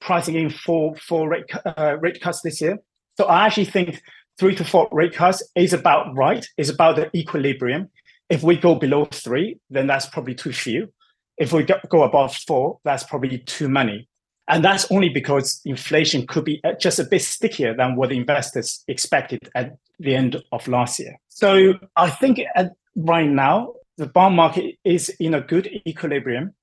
pricing 0.00 0.34
in 0.34 0.50
for 0.50 0.96
for 0.96 1.28
rate, 1.28 1.44
uh, 1.64 1.96
rate 2.00 2.20
cuts 2.20 2.40
this 2.42 2.60
year. 2.60 2.78
So 3.16 3.26
I 3.26 3.46
actually 3.46 3.66
think 3.66 4.00
three 4.38 4.54
to 4.54 4.64
four 4.64 4.88
rate 4.92 5.14
cuts 5.14 5.42
is 5.54 5.72
about 5.72 6.14
right. 6.16 6.46
Is 6.56 6.70
about 6.70 6.96
the 6.96 7.16
equilibrium 7.16 7.90
if 8.28 8.42
we 8.42 8.56
go 8.56 8.74
below 8.74 9.06
three, 9.06 9.58
then 9.70 9.86
that's 9.86 10.06
probably 10.06 10.34
too 10.34 10.52
few. 10.52 10.92
If 11.36 11.52
we 11.52 11.64
go 11.64 12.02
above 12.02 12.34
four, 12.34 12.78
that's 12.84 13.04
probably 13.04 13.38
too 13.38 13.68
many. 13.68 14.08
And 14.48 14.64
that's 14.64 14.90
only 14.90 15.08
because 15.08 15.60
inflation 15.64 16.26
could 16.26 16.44
be 16.44 16.60
uh, 16.64 16.72
just 16.80 16.98
a 16.98 17.04
bit 17.04 17.22
stickier 17.22 17.76
than 17.76 17.96
what 17.96 18.08
the 18.08 18.16
investors 18.16 18.82
expected 18.88 19.48
at 19.54 19.76
the 19.98 20.14
end 20.14 20.42
of 20.52 20.66
last 20.68 20.98
year. 20.98 21.18
So 21.28 21.74
I 21.96 22.10
think 22.10 22.40
at, 22.54 22.72
right 22.96 23.28
now, 23.28 23.74
the 23.98 24.06
bond 24.06 24.36
market 24.36 24.76
is 24.84 25.10
in 25.20 25.34
a 25.34 25.40
good 25.40 25.68
equilibrium. 25.86 26.54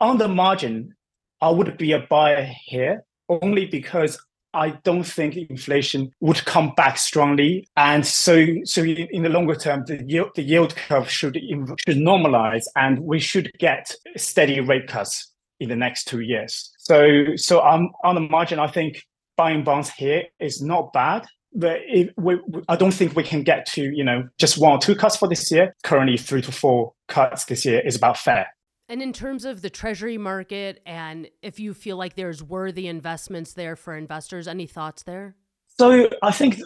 On 0.00 0.18
the 0.18 0.28
margin, 0.28 0.94
I 1.42 1.50
would 1.50 1.76
be 1.76 1.92
a 1.92 2.06
buyer 2.08 2.48
here 2.64 3.04
only 3.28 3.66
because 3.66 4.18
I 4.54 4.70
don't 4.84 5.04
think 5.04 5.36
inflation 5.36 6.12
would 6.20 6.42
come 6.46 6.72
back 6.76 6.96
strongly, 6.96 7.68
and 7.76 8.06
so 8.06 8.46
so 8.64 8.82
in 8.82 9.22
the 9.22 9.28
longer 9.28 9.54
term, 9.54 9.84
the 9.86 10.02
yield 10.06 10.30
the 10.34 10.42
yield 10.42 10.74
curve 10.74 11.10
should 11.10 11.34
should 11.34 11.98
normalize, 11.98 12.64
and 12.74 13.00
we 13.00 13.18
should 13.18 13.52
get 13.58 13.94
steady 14.16 14.60
rate 14.60 14.88
cuts 14.88 15.32
in 15.60 15.68
the 15.68 15.76
next 15.76 16.04
two 16.04 16.20
years. 16.20 16.72
So 16.78 17.36
so 17.36 17.62
um, 17.62 17.90
on 18.02 18.14
the 18.14 18.22
margin, 18.22 18.58
I 18.58 18.68
think 18.68 19.02
buying 19.36 19.62
bonds 19.62 19.90
here 19.90 20.24
is 20.40 20.62
not 20.62 20.92
bad. 20.92 21.26
If 21.62 22.10
we, 22.16 22.38
I 22.68 22.76
don't 22.76 22.92
think 22.92 23.16
we 23.16 23.22
can 23.22 23.42
get 23.42 23.66
to 23.72 23.82
you 23.82 24.04
know 24.04 24.28
just 24.38 24.58
one 24.58 24.72
or 24.72 24.78
two 24.78 24.94
cuts 24.94 25.16
for 25.16 25.28
this 25.28 25.50
year. 25.50 25.74
Currently, 25.82 26.16
three 26.16 26.42
to 26.42 26.52
four 26.52 26.92
cuts 27.08 27.44
this 27.46 27.64
year 27.64 27.80
is 27.80 27.96
about 27.96 28.18
fair. 28.18 28.48
And 28.88 29.02
in 29.02 29.12
terms 29.12 29.44
of 29.44 29.62
the 29.62 29.70
treasury 29.70 30.16
market, 30.16 30.80
and 30.86 31.28
if 31.42 31.58
you 31.58 31.74
feel 31.74 31.96
like 31.96 32.14
there's 32.14 32.42
worthy 32.42 32.86
investments 32.86 33.54
there 33.54 33.74
for 33.74 33.96
investors, 33.96 34.46
any 34.46 34.66
thoughts 34.66 35.02
there? 35.02 35.34
So 35.78 36.08
I 36.22 36.30
think 36.30 36.60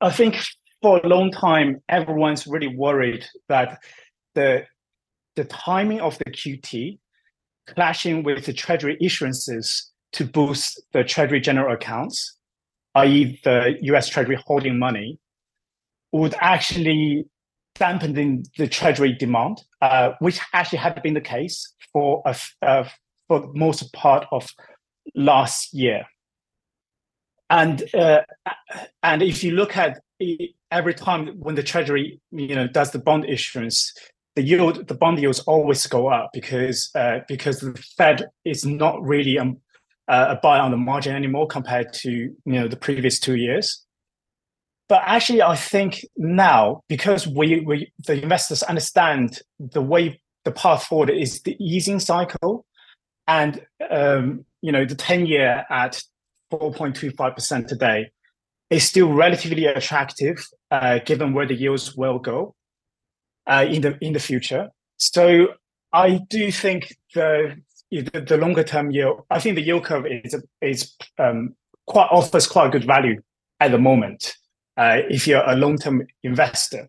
I 0.00 0.10
think 0.10 0.42
for 0.82 0.98
a 0.98 1.06
long 1.06 1.30
time 1.30 1.82
everyone's 1.88 2.46
really 2.46 2.74
worried 2.74 3.24
that 3.48 3.78
the 4.34 4.66
the 5.36 5.44
timing 5.44 6.00
of 6.00 6.18
the 6.18 6.30
QT 6.30 6.98
clashing 7.66 8.22
with 8.22 8.46
the 8.46 8.52
treasury 8.52 8.96
issuances 9.00 9.90
to 10.12 10.24
boost 10.24 10.82
the 10.92 11.04
Treasury 11.04 11.40
general 11.40 11.74
accounts, 11.74 12.36
i.e., 12.94 13.40
the 13.44 13.76
US 13.82 14.08
Treasury 14.08 14.38
holding 14.46 14.78
money, 14.78 15.18
would 16.12 16.34
actually 16.40 17.26
dampen 17.74 18.42
the 18.58 18.68
Treasury 18.68 19.12
demand, 19.12 19.62
uh, 19.80 20.12
which 20.18 20.40
actually 20.52 20.78
had 20.78 21.02
been 21.02 21.14
the 21.14 21.20
case 21.20 21.72
for 21.92 22.22
a, 22.26 22.36
uh, 22.62 22.88
for 23.28 23.50
most 23.54 23.92
part 23.92 24.26
of 24.30 24.48
last 25.14 25.72
year. 25.72 26.04
And 27.48 27.82
uh, 27.94 28.20
and 29.02 29.22
if 29.22 29.42
you 29.42 29.52
look 29.52 29.76
at 29.76 30.00
every 30.70 30.94
time 30.94 31.28
when 31.38 31.56
the 31.56 31.62
Treasury 31.62 32.20
you 32.30 32.54
know 32.54 32.68
does 32.68 32.92
the 32.92 33.00
bond 33.00 33.24
issuance, 33.24 33.92
the 34.36 34.42
yield, 34.42 34.86
the 34.86 34.94
bond 34.94 35.18
yields 35.18 35.40
always 35.40 35.84
go 35.86 36.08
up 36.08 36.30
because 36.32 36.90
uh, 36.94 37.20
because 37.26 37.60
the 37.60 37.72
Fed 37.96 38.26
is 38.44 38.64
not 38.64 39.02
really 39.02 39.38
um, 39.38 39.58
a 40.10 40.38
buy 40.42 40.58
on 40.58 40.70
the 40.72 40.76
margin 40.76 41.14
anymore 41.14 41.46
compared 41.46 41.92
to 41.92 42.10
you 42.10 42.34
know 42.44 42.68
the 42.68 42.76
previous 42.76 43.20
two 43.20 43.36
years. 43.36 43.84
But 44.88 45.02
actually, 45.06 45.40
I 45.40 45.54
think 45.54 46.04
now 46.16 46.82
because 46.88 47.26
we, 47.26 47.60
we 47.60 47.92
the 48.06 48.20
investors 48.20 48.62
understand 48.64 49.40
the 49.58 49.80
way 49.80 50.20
the 50.44 50.50
path 50.50 50.84
forward 50.84 51.10
is 51.10 51.42
the 51.42 51.56
easing 51.64 52.00
cycle, 52.00 52.66
and 53.28 53.64
um, 53.88 54.44
you 54.62 54.72
know 54.72 54.84
the 54.84 54.96
ten 54.96 55.26
year 55.26 55.64
at 55.70 56.02
four 56.50 56.72
point 56.72 56.96
two 56.96 57.12
five 57.12 57.34
percent 57.34 57.68
today 57.68 58.10
is 58.68 58.84
still 58.84 59.12
relatively 59.12 59.66
attractive 59.66 60.44
uh, 60.70 60.98
given 61.04 61.34
where 61.34 61.46
the 61.46 61.54
yields 61.54 61.96
will 61.96 62.18
go 62.18 62.54
uh, 63.46 63.64
in 63.68 63.82
the 63.82 63.96
in 64.00 64.12
the 64.12 64.20
future. 64.20 64.70
So 64.96 65.54
I 65.92 66.20
do 66.28 66.50
think 66.52 66.96
the 67.14 67.56
the, 67.90 68.20
the 68.20 68.36
longer 68.36 68.64
term 68.64 68.90
yield, 68.90 69.24
I 69.30 69.40
think 69.40 69.56
the 69.56 69.62
yield 69.62 69.84
curve 69.84 70.06
is 70.06 70.34
is 70.60 70.94
um, 71.18 71.54
quite 71.86 72.08
offers 72.10 72.46
quite 72.46 72.72
good 72.72 72.84
value 72.84 73.20
at 73.58 73.72
the 73.72 73.78
moment 73.78 74.36
uh, 74.76 74.98
if 75.08 75.26
you're 75.26 75.48
a 75.48 75.56
long 75.56 75.76
term 75.76 76.06
investor. 76.22 76.88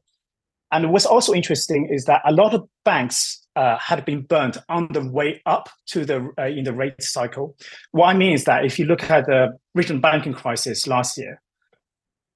And 0.71 0.91
what's 0.91 1.05
also 1.05 1.33
interesting 1.33 1.89
is 1.91 2.05
that 2.05 2.21
a 2.25 2.31
lot 2.31 2.53
of 2.53 2.67
banks 2.85 3.45
uh, 3.57 3.77
had 3.77 4.05
been 4.05 4.21
burnt 4.21 4.57
on 4.69 4.87
the 4.93 5.05
way 5.05 5.41
up 5.45 5.69
to 5.87 6.05
the 6.05 6.29
uh, 6.39 6.45
in 6.45 6.63
the 6.63 6.73
rate 6.73 7.01
cycle. 7.01 7.55
What 7.91 8.07
I 8.07 8.13
mean 8.13 8.33
is 8.33 8.45
that 8.45 8.63
if 8.63 8.79
you 8.79 8.85
look 8.85 9.09
at 9.09 9.25
the 9.25 9.57
regional 9.75 10.01
banking 10.01 10.33
crisis 10.33 10.87
last 10.87 11.17
year, 11.17 11.41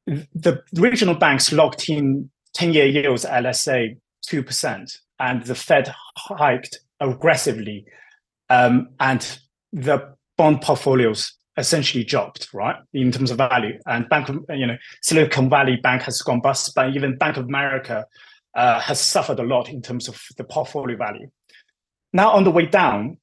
the 0.05 0.61
regional 0.73 1.15
banks 1.15 1.51
locked 1.51 1.89
in 1.89 2.29
10 2.53 2.73
year 2.73 2.85
yields 2.85 3.25
at, 3.25 3.43
let's 3.43 3.61
say, 3.61 3.97
2%, 4.27 4.97
and 5.19 5.43
the 5.43 5.55
Fed 5.55 5.93
hiked 6.17 6.79
aggressively, 6.99 7.85
um, 8.49 8.89
and 8.99 9.39
the 9.73 10.15
bond 10.37 10.61
portfolios 10.61 11.33
essentially 11.57 12.03
dropped, 12.03 12.49
right, 12.53 12.75
in 12.93 13.11
terms 13.11 13.31
of 13.31 13.37
value. 13.37 13.79
And 13.85 14.07
Bank 14.09 14.29
of, 14.29 14.45
you 14.49 14.67
know, 14.67 14.77
Silicon 15.01 15.49
Valley 15.49 15.77
Bank 15.77 16.01
has 16.03 16.21
gone 16.21 16.41
bust, 16.41 16.73
but 16.75 16.95
even 16.95 17.17
Bank 17.17 17.37
of 17.37 17.45
America 17.45 18.05
uh, 18.55 18.79
has 18.79 18.99
suffered 18.99 19.39
a 19.39 19.43
lot 19.43 19.69
in 19.69 19.81
terms 19.81 20.07
of 20.07 20.21
the 20.37 20.43
portfolio 20.43 20.97
value. 20.97 21.29
Now, 22.13 22.31
on 22.31 22.43
the 22.43 22.51
way 22.51 22.65
down, 22.65 23.17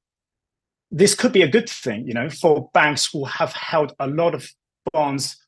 this 0.91 1.15
could 1.15 1.33
be 1.33 1.43
a 1.43 1.49
good 1.49 1.69
thing, 1.69 2.07
you 2.07 2.15
know, 2.15 2.29
for 2.29 2.71
banks 2.75 3.09
who 3.11 3.25
have 3.25 3.53
held 3.53 3.95
a 3.99 4.07
lot 4.07 4.35
of 4.35 4.49
bonds 4.93 5.39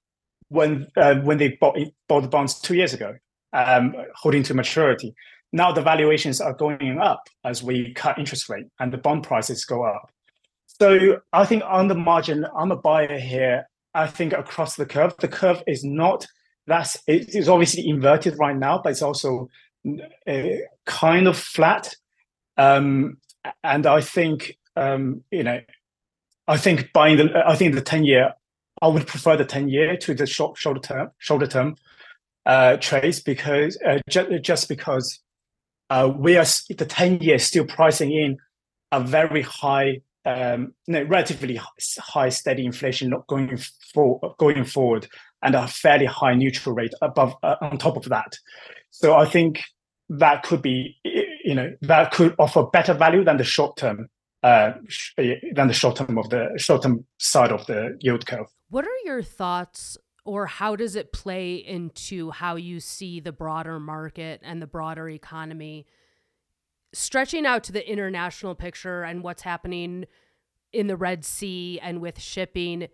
when 0.48 0.86
uh, 0.96 1.16
when 1.16 1.38
they 1.38 1.50
bought, 1.60 1.76
bought 2.08 2.22
the 2.22 2.28
bonds 2.28 2.60
two 2.60 2.74
years 2.74 2.94
ago, 2.94 3.14
um, 3.52 3.94
holding 4.14 4.42
to 4.44 4.54
maturity. 4.54 5.14
Now 5.54 5.70
the 5.70 5.82
valuations 5.82 6.40
are 6.40 6.52
going 6.52 6.98
up 6.98 7.28
as 7.44 7.62
we 7.62 7.94
cut 7.94 8.18
interest 8.18 8.48
rate 8.48 8.66
and 8.80 8.92
the 8.92 8.98
bond 8.98 9.22
prices 9.22 9.64
go 9.64 9.84
up. 9.84 10.10
So 10.66 11.20
I 11.32 11.44
think 11.44 11.62
on 11.64 11.86
the 11.86 11.94
margin, 11.94 12.44
I'm 12.58 12.72
a 12.72 12.76
buyer 12.76 13.20
here. 13.20 13.68
I 13.94 14.08
think 14.08 14.32
across 14.32 14.74
the 14.74 14.84
curve, 14.84 15.14
the 15.20 15.28
curve 15.28 15.62
is 15.68 15.84
not 15.84 16.26
that's 16.66 16.96
it 17.06 17.36
is 17.36 17.48
obviously 17.48 17.88
inverted 17.88 18.36
right 18.36 18.56
now, 18.56 18.80
but 18.82 18.90
it's 18.90 19.02
also 19.02 19.48
uh, 20.26 20.42
kind 20.86 21.28
of 21.28 21.36
flat. 21.36 21.94
Um, 22.56 23.18
and 23.62 23.86
I 23.86 24.00
think 24.00 24.56
um, 24.74 25.22
you 25.30 25.44
know, 25.44 25.60
I 26.48 26.56
think 26.56 26.92
buying 26.92 27.18
the 27.18 27.44
I 27.46 27.54
think 27.54 27.76
the 27.76 27.80
ten 27.80 28.04
year, 28.04 28.32
I 28.82 28.88
would 28.88 29.06
prefer 29.06 29.36
the 29.36 29.44
ten 29.44 29.68
year 29.68 29.96
to 29.98 30.14
the 30.14 30.26
short 30.26 30.58
shorter 30.58 30.80
term 30.80 31.10
shorter 31.18 31.46
term 31.46 31.76
uh, 32.44 32.76
trades 32.78 33.20
because 33.20 33.78
uh, 33.86 34.00
ju- 34.10 34.40
just 34.40 34.68
because 34.68 35.20
uh, 35.90 36.10
we 36.16 36.36
are 36.36 36.46
the 36.70 36.86
10 36.86 37.18
years 37.20 37.44
still 37.44 37.66
pricing 37.66 38.12
in 38.12 38.36
a 38.92 39.00
very 39.00 39.42
high, 39.42 40.00
um, 40.24 40.74
no, 40.86 41.02
relatively 41.02 41.60
high 41.98 42.28
steady 42.28 42.64
inflation 42.64 43.10
not 43.10 43.26
going 43.26 43.58
for 43.92 44.34
going 44.38 44.64
forward, 44.64 45.06
and 45.42 45.54
a 45.54 45.66
fairly 45.66 46.06
high 46.06 46.34
neutral 46.34 46.74
rate 46.74 46.94
above 47.02 47.34
uh, 47.42 47.56
on 47.60 47.76
top 47.78 47.96
of 47.96 48.04
that. 48.04 48.36
So 48.90 49.14
I 49.14 49.26
think 49.26 49.62
that 50.08 50.42
could 50.42 50.62
be, 50.62 50.96
you 51.44 51.54
know, 51.54 51.72
that 51.82 52.12
could 52.12 52.34
offer 52.38 52.64
better 52.64 52.94
value 52.94 53.24
than 53.24 53.36
the 53.36 53.44
short 53.44 53.76
term 53.76 54.08
uh, 54.42 54.72
than 55.16 55.68
the 55.68 55.72
short 55.72 55.96
term 55.96 56.18
of 56.18 56.28
the 56.28 56.50
short 56.56 56.82
term 56.82 57.04
side 57.18 57.50
of 57.50 57.66
the 57.66 57.96
yield 58.00 58.26
curve. 58.26 58.46
What 58.68 58.84
are 58.84 58.98
your 59.04 59.22
thoughts 59.22 59.96
or 60.24 60.46
how 60.46 60.76
does 60.76 60.96
it 60.96 61.12
play 61.12 61.54
into 61.54 62.30
how 62.30 62.56
you 62.56 62.80
see 62.80 63.20
the 63.20 63.32
broader 63.32 63.78
market 63.78 64.40
and 64.42 64.60
the 64.62 64.66
broader 64.66 65.08
economy? 65.08 65.86
Stretching 66.92 67.44
out 67.44 67.64
to 67.64 67.72
the 67.72 67.88
international 67.90 68.54
picture 68.54 69.02
and 69.02 69.22
what's 69.22 69.42
happening 69.42 70.06
in 70.72 70.86
the 70.86 70.96
Red 70.96 71.24
Sea 71.24 71.78
and 71.82 72.00
with 72.00 72.20
shipping 72.20 72.88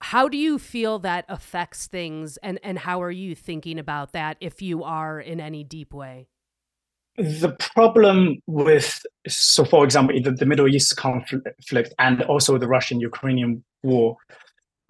how 0.00 0.28
do 0.28 0.36
you 0.36 0.58
feel 0.58 0.98
that 1.00 1.24
affects 1.28 1.86
things 1.86 2.36
and 2.38 2.58
and 2.62 2.78
how 2.78 3.02
are 3.02 3.10
you 3.10 3.34
thinking 3.34 3.78
about 3.78 4.12
that 4.12 4.36
if 4.40 4.62
you 4.62 4.84
are 4.84 5.20
in 5.20 5.40
any 5.40 5.64
deep 5.64 5.92
way? 5.92 6.28
The 7.16 7.56
problem 7.74 8.40
with 8.46 9.02
so 9.26 9.64
for 9.64 9.84
example 9.84 10.20
the, 10.22 10.30
the 10.30 10.46
middle 10.46 10.68
east 10.68 10.96
conflict 10.96 11.94
and 11.98 12.22
also 12.22 12.58
the 12.58 12.68
russian 12.68 13.00
ukrainian 13.00 13.64
war 13.82 14.16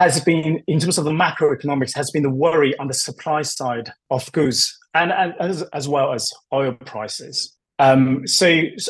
has 0.00 0.20
been, 0.20 0.62
in 0.66 0.78
terms 0.78 0.98
of 0.98 1.04
the 1.04 1.10
macroeconomics, 1.10 1.94
has 1.94 2.10
been 2.10 2.22
the 2.22 2.30
worry 2.30 2.76
on 2.78 2.86
the 2.88 2.94
supply 2.94 3.42
side 3.42 3.92
of 4.10 4.30
goods 4.32 4.78
and, 4.94 5.12
and 5.12 5.34
as, 5.40 5.62
as 5.72 5.88
well 5.88 6.12
as 6.12 6.30
oil 6.52 6.72
prices. 6.72 7.56
Um, 7.80 8.26
so, 8.26 8.46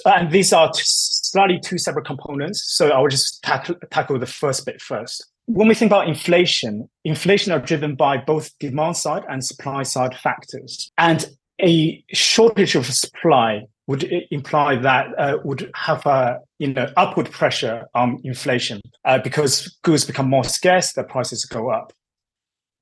and 0.06 0.30
these 0.30 0.52
are 0.52 0.70
t- 0.70 0.80
slightly 0.84 1.60
two 1.60 1.78
separate 1.78 2.06
components. 2.06 2.64
So 2.76 2.90
I 2.90 3.00
will 3.00 3.08
just 3.08 3.42
tackle, 3.42 3.76
tackle 3.90 4.18
the 4.18 4.26
first 4.26 4.64
bit 4.64 4.80
first. 4.80 5.26
When 5.46 5.68
we 5.68 5.74
think 5.74 5.90
about 5.90 6.08
inflation, 6.08 6.88
inflation 7.04 7.52
are 7.52 7.58
driven 7.58 7.94
by 7.94 8.18
both 8.18 8.56
demand 8.58 8.96
side 8.96 9.24
and 9.28 9.44
supply 9.44 9.82
side 9.82 10.14
factors. 10.16 10.90
And 10.98 11.26
a 11.60 12.04
shortage 12.12 12.74
of 12.74 12.86
supply 12.86 13.66
would 13.88 14.04
imply 14.30 14.76
that 14.76 15.06
uh, 15.18 15.38
would 15.44 15.70
have 15.74 16.06
a 16.06 16.38
you 16.58 16.72
know 16.72 16.86
upward 16.96 17.30
pressure 17.32 17.86
on 17.94 18.20
inflation 18.22 18.80
uh, 19.04 19.18
because 19.18 19.76
goods 19.82 20.04
become 20.04 20.28
more 20.28 20.44
scarce, 20.44 20.92
the 20.92 21.02
prices 21.02 21.44
go 21.44 21.70
up. 21.70 21.92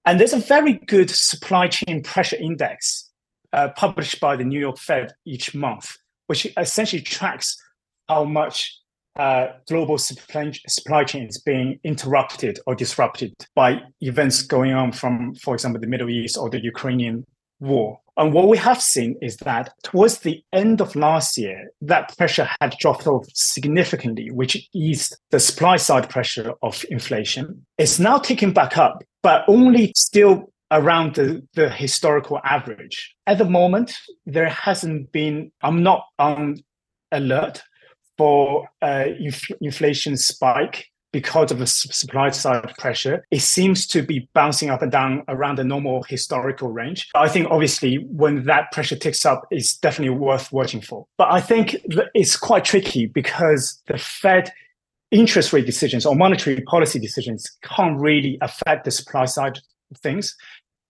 And 0.05 0.21
there's 0.21 0.35
a 0.35 0.39
very 0.39 0.75
good 0.75 1.11
supply 1.11 1.69
chain 1.69 2.03
pressure 2.03 2.37
index 2.37 3.11
uh, 3.53 3.69
published 3.77 4.21
by 4.21 4.37
the 4.37 4.45
New 4.45 4.61
York 4.61 4.79
Fed 4.79 5.13
each 5.25 5.55
month, 5.55 5.97
which 6.27 6.47
essentially 6.59 7.03
tracks 7.03 7.57
how 8.09 8.25
much 8.25 8.81
uh, 9.17 9.47
global 9.69 9.99
supply, 9.99 10.53
supply 10.69 11.05
chain 11.05 11.27
is 11.27 11.41
being 11.41 11.81
interrupted 11.85 12.59
or 12.67 12.75
disrupted 12.75 13.33
by 13.55 13.81
events 14.01 14.43
going 14.43 14.75
on 14.75 14.93
from, 14.93 15.35
for 15.37 15.55
example, 15.55 15.81
the 15.81 15.87
Middle 15.87 16.11
East 16.11 16.37
or 16.37 16.51
the 16.51 16.63
Ukrainian 16.63 17.25
war. 17.61 18.01
And 18.19 18.33
what 18.33 18.49
we 18.49 18.57
have 18.57 18.81
seen 18.81 19.17
is 19.21 19.37
that 19.39 19.75
towards 19.83 20.21
the 20.21 20.43
end 20.53 20.81
of 20.81 20.97
last 20.97 21.37
year, 21.37 21.71
that 21.83 22.17
pressure 22.17 22.49
had 22.61 22.75
dropped 22.79 23.07
off 23.07 23.27
significantly, 23.35 24.31
which 24.31 24.69
eased 24.73 25.19
the 25.31 25.39
supply 25.39 25.77
side 25.77 26.09
pressure 26.09 26.55
of 26.63 26.83
inflation. 26.91 27.67
It's 27.77 27.99
now 27.99 28.17
ticking 28.17 28.53
back 28.53 28.79
up, 28.79 29.03
but 29.23 29.45
only 29.49 29.93
still 29.95 30.51
around 30.71 31.15
the, 31.15 31.47
the 31.55 31.69
historical 31.69 32.41
average. 32.43 33.15
At 33.27 33.37
the 33.39 33.45
moment, 33.45 33.95
there 34.25 34.49
hasn't 34.49 35.13
been, 35.13 35.53
I'm 35.63 35.83
not 35.83 36.07
on 36.19 36.57
alert 37.13 37.63
for 38.17 38.69
uh, 38.81 39.05
inf- 39.21 39.51
inflation 39.61 40.17
spike 40.17 40.87
because 41.17 41.51
of 41.51 41.59
the 41.59 41.67
supply 41.67 42.29
side 42.29 42.75
pressure, 42.77 43.25
it 43.31 43.41
seems 43.41 43.87
to 43.87 44.03
be 44.03 44.29
bouncing 44.35 44.69
up 44.69 44.83
and 44.83 44.93
down 44.93 45.25
around 45.29 45.57
the 45.57 45.65
normal 45.65 46.03
historical 46.03 46.69
range. 46.69 47.09
I 47.15 47.27
think 47.27 47.49
obviously 47.51 47.97
when 48.11 48.45
that 48.45 48.71
pressure 48.71 48.97
ticks 48.97 49.25
up, 49.25 49.47
it's 49.51 49.79
definitely 49.79 50.15
worth 50.15 50.53
watching 50.53 50.83
for. 50.83 51.07
But 51.17 51.33
I 51.33 51.41
think 51.41 51.75
it's 52.13 52.37
quite 52.37 52.67
tricky 52.67 53.07
because 53.07 53.81
the 53.87 53.97
Fed 53.97 54.53
interest 55.11 55.55
rate 55.55 55.65
decisions 55.65 56.05
or 56.05 56.15
monetary 56.15 56.61
policy 56.61 56.99
decisions 56.99 57.51
can't 57.63 57.99
really 57.99 58.37
affect 58.43 58.85
the 58.85 58.91
supply 58.91 59.25
side 59.25 59.59
things. 60.03 60.37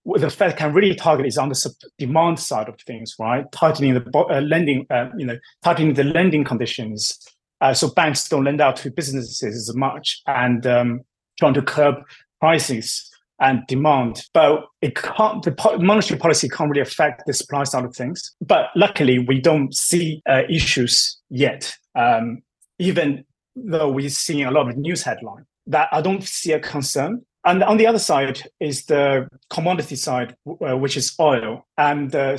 What 0.03 0.19
the 0.19 0.29
Fed 0.29 0.57
can 0.57 0.73
really 0.73 0.95
target 0.95 1.25
is 1.25 1.37
on 1.37 1.47
the 1.47 1.73
demand 1.97 2.41
side 2.41 2.67
of 2.67 2.77
things, 2.81 3.15
right? 3.17 3.49
Tightening 3.53 3.93
the 3.93 4.03
uh, 4.13 4.41
lending, 4.41 4.87
uh, 4.89 5.07
you 5.17 5.25
know, 5.25 5.37
tightening 5.63 5.93
the 5.93 6.03
lending 6.03 6.43
conditions, 6.43 7.17
Uh, 7.61 7.73
so 7.73 7.89
banks 7.89 8.27
don't 8.29 8.43
lend 8.43 8.61
out 8.61 8.75
to 8.77 8.91
businesses 8.91 9.69
as 9.69 9.75
much 9.75 10.21
and 10.27 10.65
um, 10.67 11.01
trying 11.39 11.53
to 11.53 11.61
curb 11.61 11.95
prices 12.39 13.09
and 13.39 13.65
demand. 13.67 14.23
But 14.33 14.65
it 14.81 14.95
can't, 14.95 15.43
the 15.43 15.55
monetary 15.79 16.19
policy 16.19 16.49
can't 16.49 16.69
really 16.69 16.81
affect 16.81 17.23
the 17.25 17.33
supply 17.33 17.63
side 17.63 17.85
of 17.85 17.95
things. 17.95 18.35
But 18.41 18.67
luckily, 18.75 19.19
we 19.19 19.39
don't 19.39 19.73
see 19.73 20.21
uh, 20.27 20.43
issues 20.49 21.17
yet, 21.29 21.75
um, 21.95 22.41
even 22.79 23.25
though 23.55 23.89
we're 23.89 24.09
seeing 24.09 24.45
a 24.45 24.51
lot 24.51 24.69
of 24.69 24.77
news 24.77 25.03
headline. 25.03 25.45
That 25.67 25.89
I 25.91 26.01
don't 26.01 26.23
see 26.23 26.53
a 26.53 26.59
concern. 26.59 27.23
And 27.43 27.63
on 27.63 27.77
the 27.77 27.87
other 27.87 27.99
side 27.99 28.41
is 28.59 28.85
the 28.85 29.27
commodity 29.49 29.95
side, 29.95 30.35
uh, 30.47 30.77
which 30.77 30.97
is 30.97 31.15
oil. 31.19 31.65
And 31.77 32.13
uh, 32.13 32.37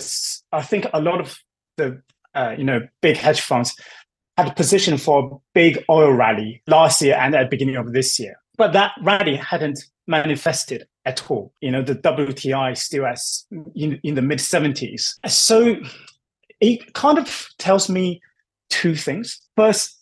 I 0.53 0.63
think 0.63 0.87
a 0.93 1.01
lot 1.01 1.21
of 1.21 1.39
the 1.77 2.03
uh, 2.35 2.55
you 2.59 2.65
know 2.65 2.81
big 3.01 3.17
hedge 3.17 3.41
funds 3.41 3.75
had 4.39 4.55
positioned 4.55 5.03
for 5.03 5.25
a 5.25 5.37
big 5.53 5.85
oil 5.91 6.13
rally 6.13 6.63
last 6.69 7.03
year 7.03 7.17
and 7.17 7.35
at 7.35 7.43
the 7.43 7.49
beginning 7.49 7.77
of 7.77 7.93
this 7.93 8.21
year. 8.21 8.37
But 8.57 8.73
that 8.73 8.93
rally 9.03 9.37
hadn't 9.37 9.81
manifested 10.07 10.87
at 11.05 11.29
all. 11.31 11.53
You 11.61 11.73
know, 11.73 11.83
the 11.83 11.97
WTI 11.97 12.77
still 12.77 13.07
as 13.07 13.47
in, 13.75 14.01
in 14.05 14.15
the 14.15 14.23
mid 14.23 14.39
70s. 14.39 15.15
So 15.27 15.77
it 16.61 16.93
kind 16.95 17.19
of 17.19 17.49
tells 17.59 17.89
me 17.89 18.21
two 18.71 18.95
things. 18.95 19.41
First 19.57 19.99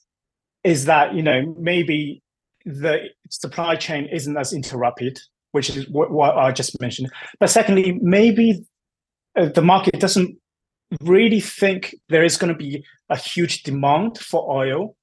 is 0.64 0.84
that, 0.84 1.14
you 1.14 1.22
know, 1.22 1.54
maybe 1.58 2.22
the 2.66 3.08
supply 3.30 3.76
chain 3.76 4.06
isn't 4.12 4.36
as 4.36 4.52
interrupted, 4.52 5.18
which 5.52 5.70
is 5.70 5.88
what, 5.88 6.10
what 6.10 6.36
I 6.36 6.52
just 6.52 6.78
mentioned. 6.80 7.10
But 7.40 7.48
secondly, 7.48 7.98
maybe 8.02 8.66
uh, 9.36 9.46
the 9.46 9.62
market 9.62 9.98
doesn't 10.00 10.36
really 11.00 11.40
think 11.40 11.94
there 12.08 12.24
is 12.24 12.36
going 12.36 12.52
to 12.52 12.58
be 12.58 12.84
a 13.08 13.16
huge 13.16 13.62
demand 13.62 14.18
for 14.18 14.50
oil 14.50 14.96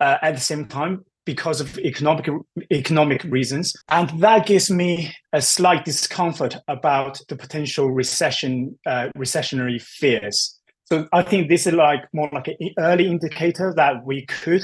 uh, 0.00 0.18
at 0.22 0.34
the 0.34 0.40
same 0.40 0.66
time 0.66 1.04
because 1.24 1.60
of 1.60 1.78
economic 1.78 2.28
economic 2.70 3.22
reasons. 3.24 3.74
And 3.88 4.10
that 4.20 4.46
gives 4.46 4.70
me 4.70 5.14
a 5.32 5.40
slight 5.40 5.84
discomfort 5.84 6.56
about 6.66 7.20
the 7.28 7.36
potential 7.36 7.90
recession 7.90 8.78
uh, 8.86 9.08
recessionary 9.16 9.80
fears. 9.80 10.58
So 10.92 11.08
i 11.12 11.22
think 11.22 11.48
this 11.48 11.66
is 11.66 11.72
like 11.72 12.02
more 12.12 12.28
like 12.32 12.48
an 12.48 12.56
early 12.78 13.08
indicator 13.08 13.72
that 13.76 14.04
we 14.04 14.26
could 14.26 14.62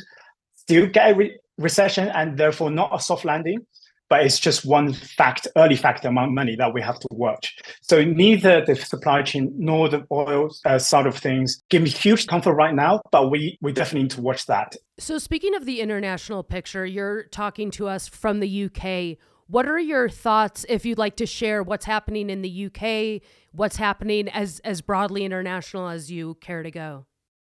still 0.57 0.87
get 0.87 1.13
a 1.13 1.15
re- 1.15 1.39
recession 1.57 2.09
and 2.09 2.37
therefore 2.37 2.71
not 2.71 2.95
a 2.95 3.01
soft 3.01 3.25
landing 3.25 3.67
but 4.09 4.25
it's 4.25 4.39
just 4.39 4.65
one 4.65 4.93
fact, 4.93 5.47
early 5.57 5.77
factor 5.77 6.09
among 6.09 6.35
many 6.35 6.57
that 6.57 6.73
we 6.73 6.81
have 6.83 6.99
to 6.99 7.09
watch. 7.11 7.57
So 7.83 8.03
neither 8.03 8.65
the 8.65 8.75
supply 8.75 9.23
chain 9.23 9.53
nor 9.57 9.89
the 9.89 10.07
oil 10.11 10.51
uh, 10.65 10.79
side 10.79 11.07
of 11.07 11.17
things 11.17 11.63
give 11.69 11.83
me 11.83 11.91
huge 11.91 12.27
comfort 12.27 12.55
right 12.55 12.75
now, 12.75 13.03
but 13.13 13.31
we 13.31 13.59
we 13.61 13.73
definitely 13.73 14.05
need 14.05 14.13
to 14.13 14.23
watch 14.23 14.47
that. 14.47 14.77
So 14.99 15.19
speaking 15.19 15.55
of 15.55 15.65
the 15.65 15.81
international 15.81 16.43
picture, 16.43 16.87
you're 16.87 17.25
talking 17.25 17.71
to 17.73 17.89
us 17.89 18.09
from 18.09 18.41
the 18.41 18.65
UK. 18.65 19.19
What 19.47 19.67
are 19.67 19.79
your 19.79 20.09
thoughts 20.09 20.67
if 20.69 20.85
you'd 20.85 20.99
like 20.99 21.17
to 21.17 21.27
share 21.27 21.63
what's 21.63 21.87
happening 21.87 22.29
in 22.29 22.43
the 22.43 22.67
UK, 22.67 23.23
what's 23.53 23.77
happening 23.77 24.29
as 24.29 24.61
as 24.61 24.81
broadly 24.81 25.25
international 25.25 25.89
as 25.89 26.11
you 26.11 26.37
care 26.41 26.63
to 26.63 26.71
go? 26.71 27.07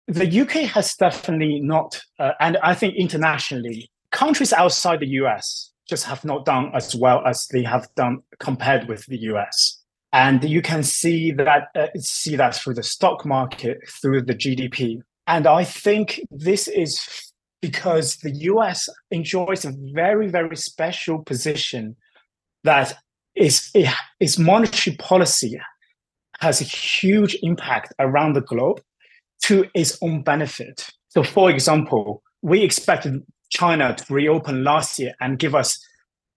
The 0.07 0.40
UK 0.43 0.69
has 0.71 0.95
definitely 0.97 1.61
not, 1.61 1.99
uh, 2.19 2.33
and 2.38 2.59
I 2.59 2.75
think 2.75 2.95
internationally, 2.97 3.90
countries 4.11 4.53
outside 4.53 5.01
the 5.01 5.07
US 5.07 5.73
just 5.88 6.05
have 6.05 6.25
not 6.25 6.44
done 6.44 6.70
as 6.75 6.94
well 6.94 7.23
as 7.27 7.47
they 7.49 7.62
have 7.62 7.88
done 7.94 8.23
compared 8.38 8.88
with 8.88 9.07
the 9.07 9.18
US. 9.33 9.81
And 10.12 10.44
you 10.44 10.62
can 10.62 10.83
see 10.83 11.33
that 11.33 11.68
uh, 11.75 11.88
see 11.99 12.37
that 12.37 12.55
through 12.55 12.75
the 12.75 12.83
stock 12.83 13.27
market, 13.27 13.79
through 14.01 14.23
the 14.23 14.35
GDP. 14.35 15.01
And 15.27 15.47
I 15.47 15.64
think 15.64 16.20
this 16.31 16.68
is 16.68 17.33
because 17.61 18.16
the 18.18 18.31
US 18.53 18.88
enjoys 19.11 19.64
a 19.64 19.73
very, 19.92 20.29
very 20.29 20.57
special 20.57 21.18
position 21.20 21.97
that 22.62 22.94
is 23.35 23.70
its 24.20 24.38
monetary 24.38 24.97
policy 24.97 25.59
has 26.40 26.61
a 26.61 26.64
huge 26.64 27.37
impact 27.42 27.92
around 27.99 28.35
the 28.35 28.40
globe 28.40 28.81
to 29.42 29.66
its 29.75 29.99
own 30.03 30.23
benefit. 30.23 30.88
So, 31.09 31.23
for 31.23 31.51
example, 31.51 32.23
we 32.42 32.62
expected 32.62 33.23
China 33.55 33.95
to 33.95 34.12
reopen 34.12 34.64
last 34.64 34.99
year 34.99 35.14
and 35.21 35.38
give 35.38 35.55
us 35.55 35.79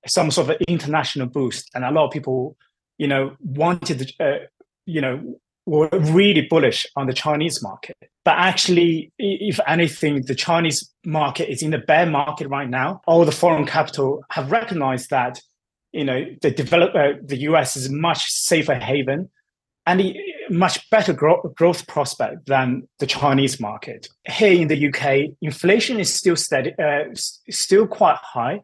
some 0.06 0.32
sort 0.32 0.50
of 0.50 0.58
international 0.68 1.28
boost. 1.28 1.70
And 1.74 1.84
a 1.84 1.92
lot 1.92 2.06
of 2.06 2.12
people, 2.12 2.56
you 2.98 3.08
know, 3.08 3.36
wanted, 3.40 4.14
uh, 4.20 4.38
you 4.86 5.02
know, 5.02 5.40
were 5.66 5.90
really 5.92 6.42
bullish 6.42 6.86
on 6.96 7.08
the 7.08 7.14
Chinese 7.14 7.62
market. 7.62 7.98
But 8.24 8.36
actually, 8.38 9.12
if 9.18 9.60
anything, 9.68 10.22
the 10.22 10.36
Chinese 10.36 10.90
market 11.06 11.52
is 11.52 11.62
in 11.62 11.72
the 11.72 11.78
bear 11.78 12.06
market 12.06 12.48
right 12.48 12.70
now. 12.70 13.02
All 13.08 13.26
the 13.26 13.32
foreign 13.32 13.66
capital 13.66 14.24
have 14.30 14.52
recognized 14.52 15.10
that, 15.10 15.42
you 15.92 16.06
know, 16.06 16.26
the 16.42 16.52
develop 16.52 16.96
uh, 16.96 17.20
the 17.22 17.38
US 17.50 17.76
is 17.76 17.88
a 17.88 17.94
much 17.94 18.32
safer 18.32 18.76
haven 18.76 19.30
and 19.86 20.02
much 20.50 20.90
better 20.90 21.14
gro- 21.14 21.54
growth 21.56 21.88
prospect 21.88 22.46
than 22.46 22.88
the 23.00 23.08
Chinese 23.08 23.60
market. 23.60 24.10
Here 24.26 24.54
in 24.54 24.68
the 24.68 24.88
UK, 24.88 25.36
inflation 25.42 26.00
is 26.00 26.14
still 26.14 26.36
steady, 26.36 26.74
uh, 26.80 27.06
still 27.50 27.88
quite 27.88 28.18
high. 28.18 28.62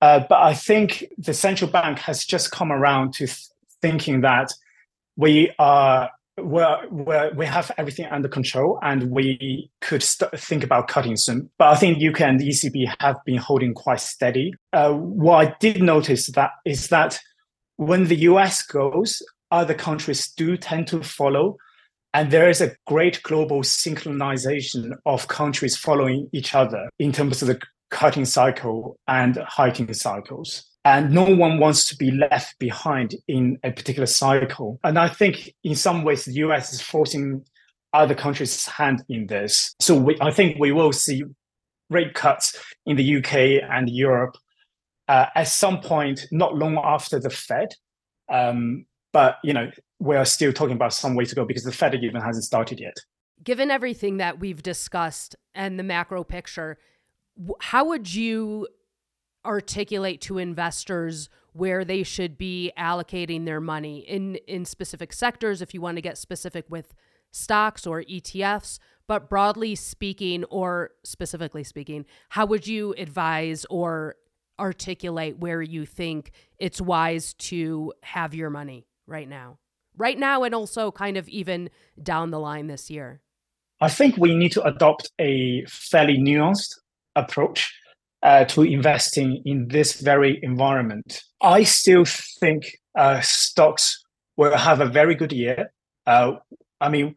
Uh, 0.00 0.20
but 0.28 0.42
I 0.42 0.54
think 0.54 1.04
the 1.16 1.34
central 1.34 1.70
bank 1.70 1.98
has 2.00 2.24
just 2.24 2.50
come 2.50 2.70
around 2.70 3.14
to 3.14 3.26
th- 3.26 3.38
thinking 3.80 4.20
that 4.20 4.52
we 5.16 5.50
are 5.58 6.10
we're, 6.36 6.88
we're, 6.90 7.32
we 7.34 7.46
have 7.46 7.70
everything 7.78 8.06
under 8.06 8.28
control 8.28 8.78
and 8.82 9.10
we 9.10 9.70
could 9.80 10.02
st- 10.02 10.32
think 10.32 10.64
about 10.64 10.88
cutting 10.88 11.16
soon. 11.16 11.48
But 11.58 11.68
I 11.68 11.76
think 11.76 12.02
UK 12.02 12.22
and 12.22 12.40
the 12.40 12.48
ECB 12.48 12.92
have 13.00 13.16
been 13.24 13.36
holding 13.36 13.72
quite 13.72 14.00
steady. 14.00 14.52
Uh, 14.72 14.92
what 14.92 15.46
I 15.46 15.54
did 15.60 15.80
notice 15.80 16.26
that 16.32 16.50
is 16.64 16.88
that 16.88 17.20
when 17.76 18.06
the 18.06 18.16
US 18.16 18.62
goes, 18.62 19.22
other 19.54 19.74
countries 19.74 20.30
do 20.32 20.56
tend 20.56 20.88
to 20.88 21.02
follow. 21.02 21.56
And 22.12 22.30
there 22.30 22.48
is 22.48 22.60
a 22.60 22.74
great 22.86 23.22
global 23.22 23.62
synchronization 23.62 24.92
of 25.06 25.28
countries 25.28 25.76
following 25.76 26.28
each 26.32 26.54
other 26.54 26.88
in 26.98 27.12
terms 27.12 27.40
of 27.40 27.48
the 27.48 27.60
cutting 27.90 28.24
cycle 28.24 28.98
and 29.08 29.36
hiking 29.46 29.92
cycles. 29.94 30.64
And 30.84 31.12
no 31.12 31.24
one 31.24 31.58
wants 31.58 31.88
to 31.88 31.96
be 31.96 32.10
left 32.10 32.58
behind 32.58 33.14
in 33.26 33.58
a 33.64 33.70
particular 33.70 34.06
cycle. 34.06 34.78
And 34.84 34.98
I 34.98 35.08
think 35.08 35.54
in 35.64 35.74
some 35.74 36.04
ways, 36.04 36.24
the 36.24 36.34
US 36.46 36.72
is 36.72 36.82
forcing 36.82 37.44
other 37.92 38.14
countries' 38.14 38.66
hand 38.66 39.02
in 39.08 39.26
this. 39.28 39.74
So 39.80 39.96
we, 39.96 40.16
I 40.20 40.30
think 40.30 40.58
we 40.58 40.72
will 40.72 40.92
see 40.92 41.22
rate 41.90 42.14
cuts 42.14 42.58
in 42.86 42.96
the 42.96 43.16
UK 43.16 43.62
and 43.70 43.88
Europe 43.88 44.36
uh, 45.08 45.26
at 45.34 45.48
some 45.48 45.80
point, 45.80 46.26
not 46.30 46.56
long 46.56 46.78
after 46.82 47.20
the 47.20 47.30
Fed. 47.30 47.68
Um, 48.32 48.86
but 49.14 49.38
you 49.42 49.54
know, 49.54 49.70
we're 50.00 50.24
still 50.26 50.52
talking 50.52 50.74
about 50.74 50.92
some 50.92 51.14
way 51.14 51.24
to 51.24 51.34
go 51.34 51.46
because 51.46 51.62
the 51.62 51.72
Fed 51.72 51.94
even 51.94 52.20
hasn't 52.20 52.44
started 52.44 52.80
yet. 52.80 52.96
Given 53.42 53.70
everything 53.70 54.18
that 54.18 54.40
we've 54.40 54.62
discussed 54.62 55.36
and 55.54 55.78
the 55.78 55.82
macro 55.84 56.24
picture, 56.24 56.76
how 57.60 57.86
would 57.86 58.12
you 58.12 58.66
articulate 59.46 60.20
to 60.22 60.38
investors 60.38 61.30
where 61.52 61.84
they 61.84 62.02
should 62.02 62.36
be 62.36 62.72
allocating 62.76 63.44
their 63.44 63.60
money 63.60 63.98
in 64.00 64.36
in 64.48 64.64
specific 64.64 65.12
sectors 65.12 65.62
if 65.62 65.72
you 65.72 65.80
want 65.80 65.96
to 65.96 66.02
get 66.02 66.18
specific 66.18 66.64
with 66.68 66.94
stocks 67.30 67.86
or 67.86 68.02
ETFs 68.02 68.78
but 69.06 69.28
broadly 69.28 69.74
speaking 69.74 70.44
or 70.44 70.90
specifically 71.04 71.62
speaking 71.62 72.06
how 72.30 72.46
would 72.46 72.66
you 72.66 72.94
advise 72.96 73.66
or 73.68 74.16
articulate 74.58 75.38
where 75.38 75.60
you 75.60 75.84
think 75.84 76.30
it's 76.58 76.80
wise 76.80 77.34
to 77.34 77.92
have 78.02 78.34
your 78.34 78.48
money 78.48 78.86
right 79.06 79.28
now 79.28 79.58
right 79.96 80.18
now 80.18 80.42
and 80.42 80.54
also 80.54 80.90
kind 80.90 81.16
of 81.16 81.28
even 81.28 81.70
down 82.02 82.30
the 82.30 82.40
line 82.40 82.66
this 82.66 82.90
year 82.90 83.20
I 83.80 83.88
think 83.88 84.16
we 84.16 84.34
need 84.34 84.52
to 84.52 84.62
adopt 84.62 85.10
a 85.20 85.64
fairly 85.66 86.16
nuanced 86.18 86.70
approach 87.16 87.72
uh, 88.22 88.44
to 88.46 88.62
investing 88.62 89.42
in 89.44 89.68
this 89.68 90.00
very 90.00 90.38
environment. 90.42 91.22
I 91.42 91.64
still 91.64 92.04
think 92.40 92.78
uh, 92.96 93.20
stocks 93.20 94.02
will 94.36 94.56
have 94.56 94.80
a 94.80 94.86
very 94.86 95.14
good 95.14 95.32
year. 95.32 95.70
Uh, 96.06 96.36
I 96.80 96.88
mean, 96.88 97.14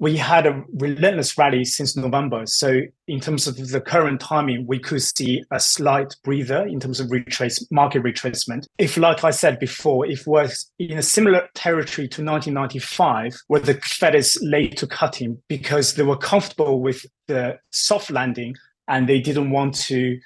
we 0.00 0.16
had 0.16 0.46
a 0.46 0.64
relentless 0.72 1.36
rally 1.36 1.62
since 1.62 1.94
November. 1.94 2.46
So, 2.46 2.80
in 3.06 3.20
terms 3.20 3.46
of 3.46 3.56
the 3.68 3.82
current 3.82 4.18
timing, 4.18 4.66
we 4.66 4.78
could 4.78 5.02
see 5.02 5.44
a 5.50 5.60
slight 5.60 6.16
breather 6.24 6.66
in 6.66 6.80
terms 6.80 7.00
of 7.00 7.10
retrace 7.10 7.70
market 7.70 8.02
retracement. 8.02 8.66
If, 8.78 8.96
like 8.96 9.22
I 9.24 9.30
said 9.30 9.58
before, 9.58 10.06
if 10.06 10.26
we're 10.26 10.48
in 10.78 10.98
a 10.98 11.02
similar 11.02 11.48
territory 11.54 12.08
to 12.08 12.24
1995, 12.24 13.42
where 13.48 13.60
the 13.60 13.74
Fed 13.74 14.14
is 14.14 14.38
late 14.42 14.78
to 14.78 14.86
cutting 14.86 15.40
because 15.48 15.94
they 15.94 16.02
were 16.02 16.16
comfortable 16.16 16.80
with 16.80 17.04
the 17.28 17.58
soft 17.70 18.10
landing 18.10 18.54
and 18.88 19.06
they 19.06 19.20
didn't 19.20 19.50
want 19.50 19.74
to 19.74 20.18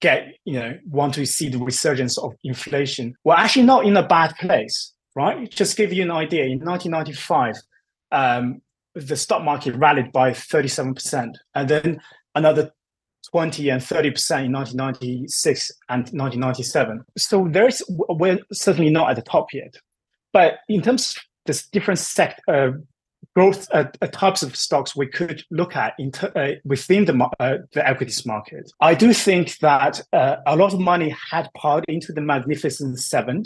get, 0.00 0.34
you 0.44 0.54
know, 0.54 0.76
want 0.88 1.14
to 1.14 1.24
see 1.24 1.48
the 1.48 1.58
resurgence 1.58 2.18
of 2.18 2.34
inflation. 2.42 3.14
We're 3.22 3.34
actually 3.34 3.66
not 3.66 3.86
in 3.86 3.96
a 3.96 4.06
bad 4.06 4.34
place, 4.40 4.92
right? 5.14 5.48
Just 5.48 5.76
give 5.76 5.92
you 5.92 6.02
an 6.02 6.10
idea. 6.10 6.46
In 6.46 6.58
1995, 6.64 7.56
um, 8.10 8.60
the 8.94 9.16
stock 9.16 9.42
market 9.42 9.74
rallied 9.76 10.12
by 10.12 10.30
37%, 10.30 11.34
and 11.54 11.68
then 11.68 12.00
another 12.34 12.72
20 13.30 13.68
and 13.68 13.82
30 13.82 14.10
percent 14.10 14.46
in 14.46 14.52
1996 14.52 15.72
and 15.88 16.00
1997. 16.00 17.04
So 17.16 17.48
there's 17.50 17.82
we're 17.88 18.38
certainly 18.52 18.90
not 18.90 19.10
at 19.10 19.16
the 19.16 19.22
top 19.22 19.52
yet, 19.52 19.76
but 20.32 20.58
in 20.68 20.82
terms 20.82 21.16
of 21.16 21.22
this 21.46 21.66
different 21.68 21.98
sect 21.98 22.40
uh, 22.48 22.70
growth 23.34 23.68
uh, 23.72 23.84
uh, 24.00 24.06
types 24.08 24.42
of 24.42 24.56
stocks 24.56 24.96
we 24.96 25.06
could 25.06 25.42
look 25.50 25.76
at 25.76 25.94
uh, 26.34 26.48
within 26.64 27.04
the 27.04 27.28
uh, 27.38 27.58
the 27.72 27.86
equities 27.86 28.26
market. 28.26 28.70
I 28.80 28.94
do 28.94 29.12
think 29.12 29.58
that 29.58 30.00
uh, 30.12 30.36
a 30.46 30.56
lot 30.56 30.72
of 30.72 30.80
money 30.80 31.14
had 31.30 31.48
poured 31.56 31.84
into 31.88 32.12
the 32.12 32.20
Magnificent 32.20 32.98
Seven, 32.98 33.44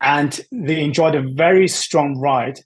and 0.00 0.40
they 0.52 0.82
enjoyed 0.82 1.14
a 1.14 1.22
very 1.22 1.68
strong 1.68 2.18
ride 2.18 2.60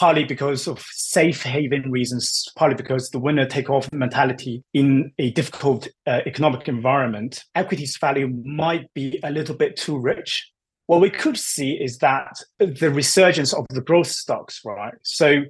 partly 0.00 0.24
because 0.24 0.66
of 0.66 0.80
safe 0.92 1.42
haven 1.42 1.90
reasons, 1.90 2.48
partly 2.56 2.74
because 2.74 3.10
the 3.10 3.18
winner 3.18 3.44
take 3.44 3.68
all 3.68 3.84
mentality 3.92 4.64
in 4.72 5.12
a 5.18 5.30
difficult 5.32 5.86
uh, 6.06 6.20
economic 6.24 6.68
environment, 6.68 7.44
equities 7.54 7.98
value 7.98 8.28
might 8.44 8.92
be 8.94 9.20
a 9.22 9.30
little 9.30 9.54
bit 9.54 9.76
too 9.76 9.98
rich. 9.98 10.50
What 10.86 11.02
we 11.02 11.10
could 11.10 11.36
see 11.36 11.72
is 11.72 11.98
that 11.98 12.42
the 12.58 12.90
resurgence 12.90 13.52
of 13.52 13.66
the 13.68 13.82
growth 13.82 14.08
stocks, 14.08 14.62
right? 14.64 14.94
So, 15.02 15.42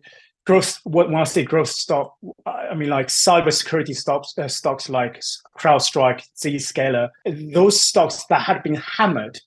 growth. 0.44 0.80
When 0.82 1.14
I 1.14 1.24
say 1.24 1.44
growth 1.44 1.68
stock, 1.68 2.14
I 2.44 2.74
mean 2.74 2.88
like 2.88 3.06
cybersecurity 3.06 3.94
stocks, 3.94 4.34
uh, 4.36 4.48
stocks 4.48 4.88
like 4.90 5.22
CrowdStrike, 5.58 6.22
Zscaler, 6.36 7.08
those 7.54 7.80
stocks 7.80 8.24
that 8.28 8.42
had 8.42 8.62
been 8.64 8.74
hammered 8.74 9.38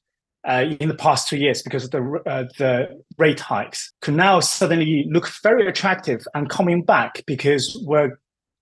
uh, 0.48 0.66
in 0.80 0.90
the 0.90 0.96
past 0.96 1.28
two 1.28 1.38
years 1.38 1.62
because 1.62 1.86
of 1.86 1.92
the 1.92 2.22
uh, 2.26 2.44
the 2.58 3.02
rate 3.18 3.40
hikes 3.40 3.94
could 4.02 4.14
now 4.14 4.40
suddenly 4.40 5.06
look 5.10 5.30
very 5.42 5.68
attractive 5.68 6.26
and 6.34 6.50
coming 6.50 6.84
back 6.84 7.24
because 7.26 7.82
we're 7.86 8.18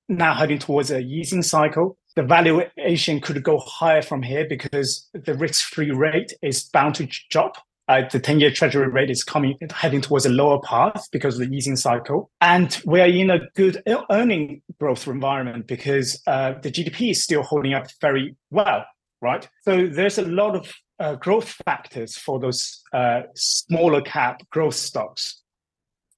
now 0.07 0.33
heading 0.33 0.59
towards 0.59 0.91
a 0.91 0.99
easing 0.99 1.41
cycle. 1.41 1.97
The 2.15 2.23
valuation 2.23 3.21
could 3.21 3.41
go 3.41 3.57
higher 3.59 4.01
from 4.01 4.21
here 4.21 4.45
because 4.47 5.09
the 5.13 5.33
risk-free 5.33 5.91
rate 5.91 6.33
is 6.41 6.65
bound 6.65 6.95
to 6.95 7.07
drop. 7.29 7.55
Uh, 7.87 8.07
the 8.09 8.19
10-year 8.19 8.51
treasury 8.51 8.87
rate 8.87 9.09
is 9.09 9.23
coming 9.23 9.57
heading 9.71 10.01
towards 10.01 10.25
a 10.25 10.29
lower 10.29 10.59
path 10.61 11.07
because 11.11 11.39
of 11.39 11.49
the 11.49 11.55
easing 11.55 11.75
cycle 11.75 12.29
and 12.39 12.81
we 12.85 13.01
are 13.01 13.07
in 13.07 13.29
a 13.29 13.39
good 13.55 13.81
earning 14.09 14.61
growth 14.79 15.07
environment 15.07 15.67
because 15.67 16.21
uh, 16.27 16.53
the 16.61 16.71
gdp 16.71 17.11
is 17.11 17.21
still 17.21 17.41
holding 17.41 17.73
up 17.73 17.87
very 17.99 18.33
well 18.49 18.85
right 19.21 19.49
so 19.63 19.87
there's 19.87 20.19
a 20.19 20.21
lot 20.21 20.55
of 20.55 20.71
uh, 21.01 21.15
growth 21.15 21.49
factors 21.65 22.15
for 22.15 22.39
those 22.39 22.83
uh, 22.93 23.21
smaller 23.35 24.01
cap 24.01 24.41
growth 24.51 24.75
stocks 24.75 25.41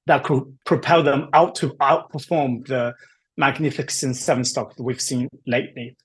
that 0.06 0.24
could 0.24 0.44
propel 0.66 1.02
them 1.02 1.30
out 1.34 1.56
to 1.56 1.70
outperform 1.76 2.68
the 2.68 2.94
magnificent 3.38 4.18
seven 4.18 4.44
stock 4.44 4.76
that 4.76 4.84
we've 4.84 5.02
seen 5.02 5.30
lately. 5.48 5.96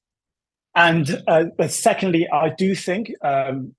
And 0.75 1.23
uh, 1.27 1.47
secondly, 1.67 2.29
I 2.33 2.51
do 2.57 2.77
think 2.77 3.13
um, 3.23 3.75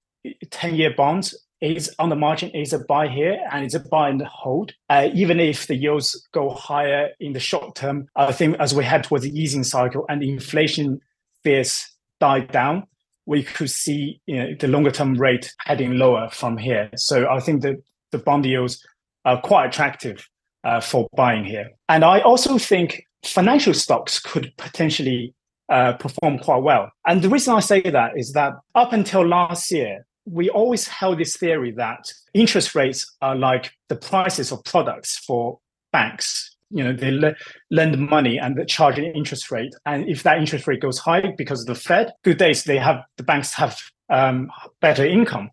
10 0.52 0.76
year 0.76 0.94
bonds 0.96 1.34
is 1.62 1.94
on 1.98 2.10
the 2.10 2.16
margin 2.16 2.50
is 2.52 2.74
a 2.74 2.80
buy 2.80 3.08
here 3.08 3.40
and 3.52 3.64
it's 3.64 3.74
a 3.74 3.80
buy 3.80 4.10
and 4.10 4.22
hold. 4.22 4.74
Uh, 4.90 5.10
even 5.14 5.40
if 5.40 5.68
the 5.68 5.76
yields 5.76 6.28
go 6.34 6.50
higher 6.50 7.10
in 7.22 7.32
the 7.32 7.40
short 7.40 7.76
term, 7.76 8.08
I 8.18 8.34
think 8.34 8.58
as 8.60 8.76
we 8.76 8.84
head 8.84 9.06
towards 9.06 9.24
the 9.24 9.40
easing 9.40 9.64
cycle 9.64 10.06
and 10.10 10.22
the 10.22 10.30
inflation 10.30 11.00
fears 11.44 11.88
die 12.20 12.42
down, 12.42 12.86
we 13.30 13.44
could 13.44 13.70
see 13.70 14.20
you 14.26 14.38
know, 14.38 14.56
the 14.60 14.68
longer 14.68 14.90
term 14.90 15.14
rate 15.14 15.54
heading 15.60 16.00
lower 16.00 16.28
from 16.32 16.58
here. 16.58 16.90
So 16.96 17.30
I 17.30 17.40
think 17.40 17.62
that 17.62 17.76
the 18.12 18.18
bond 18.18 18.44
yields 18.44 18.84
are 19.24 19.40
quite 19.40 19.68
attractive 19.68 20.28
uh, 20.64 20.82
for 20.82 21.08
buying 21.16 21.46
here. 21.46 21.70
And 21.88 22.04
I 22.04 22.22
also 22.22 22.58
think 22.58 23.04
financial 23.24 23.76
stocks 23.76 24.20
could 24.20 24.52
potentially 24.58 25.36
uh, 25.70 25.94
perform 25.94 26.40
quite 26.40 26.64
well. 26.64 26.92
And 27.06 27.22
the 27.22 27.30
reason 27.30 27.54
I 27.54 27.60
say 27.60 27.82
that 27.82 28.14
is 28.18 28.34
that 28.34 28.54
up 28.74 28.94
until 28.94 29.28
last 29.28 29.70
year, 29.70 30.08
we 30.26 30.50
always 30.50 30.88
held 30.88 31.20
this 31.20 31.38
theory 31.38 31.72
that 31.74 32.12
interest 32.34 32.74
rates 32.74 33.16
are 33.22 33.36
like 33.36 33.72
the 33.90 33.96
prices 33.96 34.52
of 34.52 34.64
products 34.64 35.20
for 35.20 35.60
banks 35.92 36.56
you 36.70 36.84
know 36.84 36.94
they 36.94 37.12
le- 37.12 37.36
lend 37.72 37.98
money 37.98 38.38
and 38.38 38.56
they 38.56 38.66
charge 38.66 38.98
an 38.98 39.06
interest 39.06 39.52
rate. 39.52 39.74
And 39.86 40.08
if 40.08 40.24
that 40.24 40.38
interest 40.38 40.68
rate 40.68 40.82
goes 40.82 41.00
high 41.00 41.34
because 41.38 41.62
of 41.62 41.68
the 41.68 41.76
fed 41.76 42.14
good 42.24 42.38
days 42.38 42.64
they 42.64 42.78
have 42.78 43.04
the 43.18 43.24
banks 43.24 43.54
have 43.54 43.80
um, 44.10 44.50
better 44.82 45.06
income. 45.06 45.52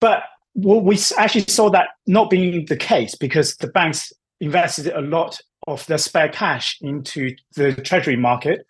But 0.00 0.22
we 0.54 0.98
actually 1.16 1.42
saw 1.42 1.70
that 1.70 1.88
not 2.06 2.30
being 2.30 2.66
the 2.66 2.76
case 2.76 3.14
because 3.14 3.56
the 3.56 3.68
banks 3.68 4.12
invested 4.40 4.88
a 4.88 5.00
lot 5.00 5.38
of 5.66 5.86
their 5.86 5.98
spare 5.98 6.28
cash 6.28 6.78
into 6.80 7.34
the 7.54 7.74
treasury 7.74 8.16
market 8.16 8.66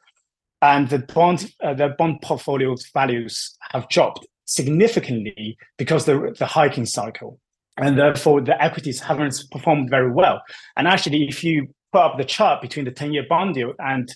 and 0.63 0.89
the 0.89 0.99
bond 0.99 1.53
uh, 1.63 1.75
the 1.75 1.89
bond 1.97 2.21
portfolio 2.23 2.75
values 2.93 3.57
have 3.71 3.89
dropped 3.89 4.27
significantly 4.45 5.57
because 5.79 6.05
the 6.05 6.35
the 6.39 6.47
hiking 6.47 6.87
cycle 6.87 7.41
and 7.81 7.99
therefore 7.99 8.41
the 8.41 8.61
equities 8.63 9.01
haven't 9.01 9.43
performed 9.51 9.91
very 9.91 10.11
well. 10.11 10.43
And 10.77 10.87
actually, 10.87 11.25
if 11.29 11.43
you 11.43 11.69
put 11.93 12.03
up 12.03 12.19
the 12.19 12.25
chart 12.25 12.61
between 12.61 12.85
the 12.85 12.93
10-year 12.93 13.27
bond 13.29 13.57
yield 13.57 13.75
and 13.79 14.13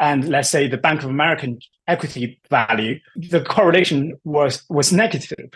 and 0.00 0.28
let's 0.28 0.48
say 0.48 0.68
the 0.68 0.76
Bank 0.76 1.02
of 1.02 1.10
American 1.10 1.58
equity 1.88 2.40
value, 2.50 3.00
the 3.16 3.40
correlation 3.40 4.14
was 4.24 4.64
was 4.68 4.92
negative. 4.92 5.50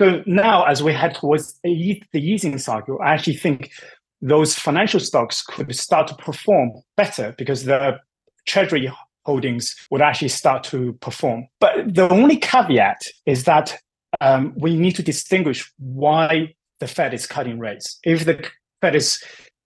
So 0.00 0.22
now, 0.26 0.64
as 0.64 0.82
we 0.82 0.92
head 0.92 1.16
towards 1.16 1.58
the 1.64 2.00
easing 2.14 2.58
cycle, 2.58 2.98
I 3.02 3.14
actually 3.14 3.36
think 3.36 3.72
those 4.20 4.54
financial 4.54 5.00
stocks 5.00 5.42
could 5.42 5.74
start 5.74 6.06
to 6.08 6.14
perform 6.14 6.72
better 6.96 7.34
because 7.36 7.64
the 7.64 7.98
treasury 8.46 8.92
holdings 9.24 9.76
would 9.90 10.00
actually 10.00 10.28
start 10.28 10.62
to 10.64 10.92
perform. 10.94 11.46
But 11.60 11.94
the 11.94 12.08
only 12.08 12.36
caveat 12.36 13.02
is 13.26 13.44
that 13.44 13.76
um, 14.20 14.54
we 14.56 14.76
need 14.76 14.94
to 14.96 15.02
distinguish 15.02 15.70
why 15.78 16.54
the 16.80 16.86
Fed 16.86 17.14
is 17.14 17.26
cutting 17.26 17.58
rates. 17.58 17.98
If 18.04 18.24
the 18.24 18.48
Fed 18.80 18.94
is 18.94 19.22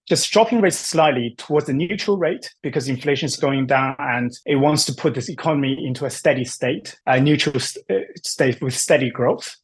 just 0.08 0.32
dropping 0.32 0.60
rates 0.60 0.78
slightly 0.78 1.34
towards 1.38 1.66
the 1.66 1.72
neutral 1.72 2.18
rate 2.18 2.52
because 2.62 2.88
inflation 2.88 3.26
is 3.26 3.36
going 3.36 3.66
down 3.66 3.94
and 3.98 4.32
it 4.46 4.56
wants 4.56 4.84
to 4.86 4.92
put 4.92 5.14
this 5.14 5.28
economy 5.28 5.78
into 5.86 6.04
a 6.04 6.10
steady 6.10 6.44
state, 6.44 6.98
a 7.06 7.20
neutral 7.20 7.60
st- 7.60 7.84
uh, 7.90 8.00
state 8.24 8.60
with 8.60 8.74
steady 8.74 9.10
growth. 9.10 9.56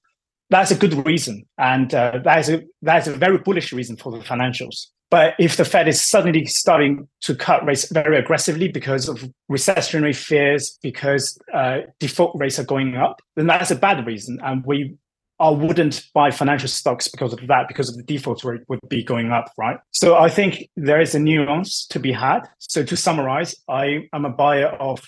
That's 0.50 0.70
a 0.70 0.76
good 0.76 1.06
reason, 1.06 1.44
and 1.58 1.92
uh, 1.92 2.20
that 2.24 2.38
is 2.38 2.48
a 2.48 2.62
that 2.80 3.02
is 3.02 3.08
a 3.08 3.16
very 3.18 3.36
bullish 3.36 3.70
reason 3.70 3.96
for 3.96 4.10
the 4.10 4.24
financials. 4.24 4.86
But 5.10 5.34
if 5.38 5.56
the 5.56 5.64
Fed 5.64 5.88
is 5.88 6.02
suddenly 6.02 6.46
starting 6.46 7.08
to 7.22 7.34
cut 7.34 7.66
rates 7.66 7.90
very 7.90 8.18
aggressively 8.18 8.68
because 8.68 9.08
of 9.08 9.28
recessionary 9.50 10.16
fears, 10.16 10.78
because 10.82 11.38
uh, 11.52 11.80
default 11.98 12.32
rates 12.38 12.58
are 12.58 12.64
going 12.64 12.96
up, 12.96 13.20
then 13.36 13.46
that's 13.46 13.70
a 13.70 13.76
bad 13.76 14.06
reason, 14.06 14.38
and 14.42 14.64
we 14.64 14.96
I 15.40 15.50
wouldn't 15.50 16.04
buy 16.14 16.30
financial 16.30 16.68
stocks 16.68 17.06
because 17.08 17.32
of 17.32 17.46
that, 17.46 17.68
because 17.68 17.88
of 17.88 17.96
the 17.96 18.02
default 18.02 18.42
rate 18.44 18.62
would 18.68 18.80
be 18.88 19.04
going 19.04 19.30
up, 19.30 19.52
right? 19.56 19.78
So 19.92 20.16
I 20.16 20.28
think 20.28 20.68
there 20.76 21.00
is 21.00 21.14
a 21.14 21.20
nuance 21.20 21.86
to 21.90 22.00
be 22.00 22.12
had. 22.12 22.40
So 22.58 22.82
to 22.82 22.96
summarize, 22.96 23.54
I 23.68 24.08
am 24.12 24.24
a 24.24 24.30
buyer 24.30 24.68
of 24.68 25.00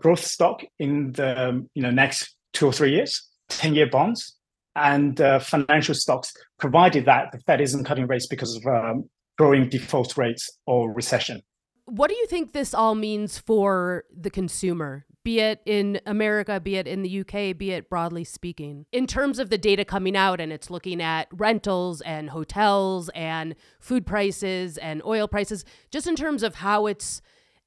growth 0.00 0.24
stock 0.24 0.64
in 0.78 1.12
the 1.12 1.64
you 1.74 1.82
know 1.82 1.90
next 1.90 2.34
two 2.52 2.66
or 2.66 2.72
three 2.72 2.92
years, 2.92 3.28
ten 3.48 3.74
year 3.74 3.88
bonds, 3.88 4.36
and 4.74 5.20
uh, 5.20 5.38
financial 5.38 5.94
stocks, 5.94 6.32
provided 6.58 7.04
that 7.06 7.30
the 7.32 7.38
Fed 7.40 7.60
isn't 7.60 7.84
cutting 7.84 8.06
rates 8.06 8.26
because 8.26 8.56
of 8.56 8.66
um, 8.66 9.08
growing 9.38 9.68
default 9.68 10.16
rates 10.16 10.50
or 10.66 10.92
recession. 10.92 11.42
What 11.84 12.10
do 12.10 12.16
you 12.16 12.26
think 12.26 12.52
this 12.52 12.74
all 12.74 12.96
means 12.96 13.38
for 13.38 14.04
the 14.12 14.30
consumer? 14.30 15.06
Be 15.26 15.40
it 15.40 15.60
in 15.66 16.00
America, 16.06 16.60
be 16.60 16.76
it 16.76 16.86
in 16.86 17.02
the 17.02 17.20
UK, 17.22 17.58
be 17.58 17.72
it 17.72 17.90
broadly 17.90 18.22
speaking. 18.22 18.86
In 18.92 19.08
terms 19.08 19.40
of 19.40 19.50
the 19.50 19.58
data 19.58 19.84
coming 19.84 20.16
out 20.16 20.40
and 20.40 20.52
it's 20.52 20.70
looking 20.70 21.02
at 21.02 21.26
rentals 21.32 22.00
and 22.02 22.30
hotels 22.30 23.10
and 23.12 23.56
food 23.80 24.06
prices 24.06 24.78
and 24.78 25.02
oil 25.04 25.26
prices, 25.26 25.64
just 25.90 26.06
in 26.06 26.14
terms 26.14 26.44
of 26.44 26.54
how 26.54 26.86
it's 26.86 27.22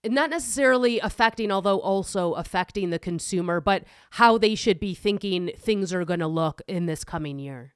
not 0.05 0.29
necessarily 0.29 0.99
affecting, 1.01 1.51
although 1.51 1.79
also 1.79 2.31
affecting 2.35 2.91
the 2.91 2.99
consumer, 2.99 3.59
but 3.59 3.83
how 4.11 4.37
they 4.37 4.55
should 4.55 4.79
be 4.79 4.93
thinking 4.93 5.51
things 5.57 5.91
are 5.91 6.05
going 6.05 6.21
to 6.21 6.27
look 6.27 6.61
in 6.65 6.85
this 6.85 7.03
coming 7.03 7.39
year. 7.39 7.73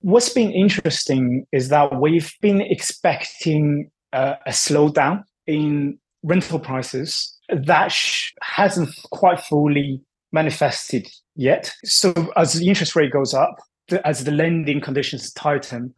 What's 0.00 0.28
been 0.28 0.52
interesting 0.52 1.44
is 1.50 1.70
that 1.70 2.00
we've 2.00 2.32
been 2.40 2.60
expecting 2.60 3.90
uh, 4.12 4.34
a 4.46 4.50
slowdown 4.50 5.24
in 5.48 5.98
rental 6.22 6.60
prices 6.60 7.37
that 7.48 7.92
sh- 7.92 8.32
hasn't 8.42 8.90
quite 9.10 9.40
fully 9.40 10.00
manifested 10.32 11.08
yet. 11.36 11.72
So 11.84 12.12
as 12.36 12.54
the 12.54 12.68
interest 12.68 12.96
rate 12.96 13.12
goes 13.12 13.34
up, 13.34 13.56
the, 13.88 14.06
as 14.06 14.24
the 14.24 14.32
lending 14.32 14.80
conditions 14.80 15.32
tighten, 15.32 15.94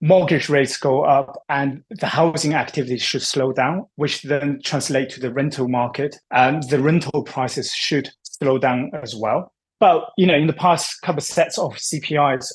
mortgage 0.00 0.48
rates 0.48 0.76
go 0.76 1.04
up 1.04 1.42
and 1.48 1.82
the 1.90 2.06
housing 2.06 2.54
activity 2.54 2.98
should 2.98 3.22
slow 3.22 3.52
down, 3.52 3.86
which 3.96 4.22
then 4.22 4.60
translate 4.64 5.10
to 5.10 5.20
the 5.20 5.32
rental 5.32 5.68
market 5.68 6.16
and 6.30 6.62
the 6.64 6.80
rental 6.80 7.22
prices 7.22 7.72
should 7.72 8.10
slow 8.22 8.58
down 8.58 8.90
as 9.02 9.14
well. 9.14 9.52
But 9.78 10.08
you 10.16 10.26
know, 10.26 10.34
in 10.34 10.46
the 10.46 10.54
past 10.54 11.02
couple 11.02 11.18
of 11.18 11.24
sets 11.24 11.58
of 11.58 11.74
CPIs, 11.74 12.50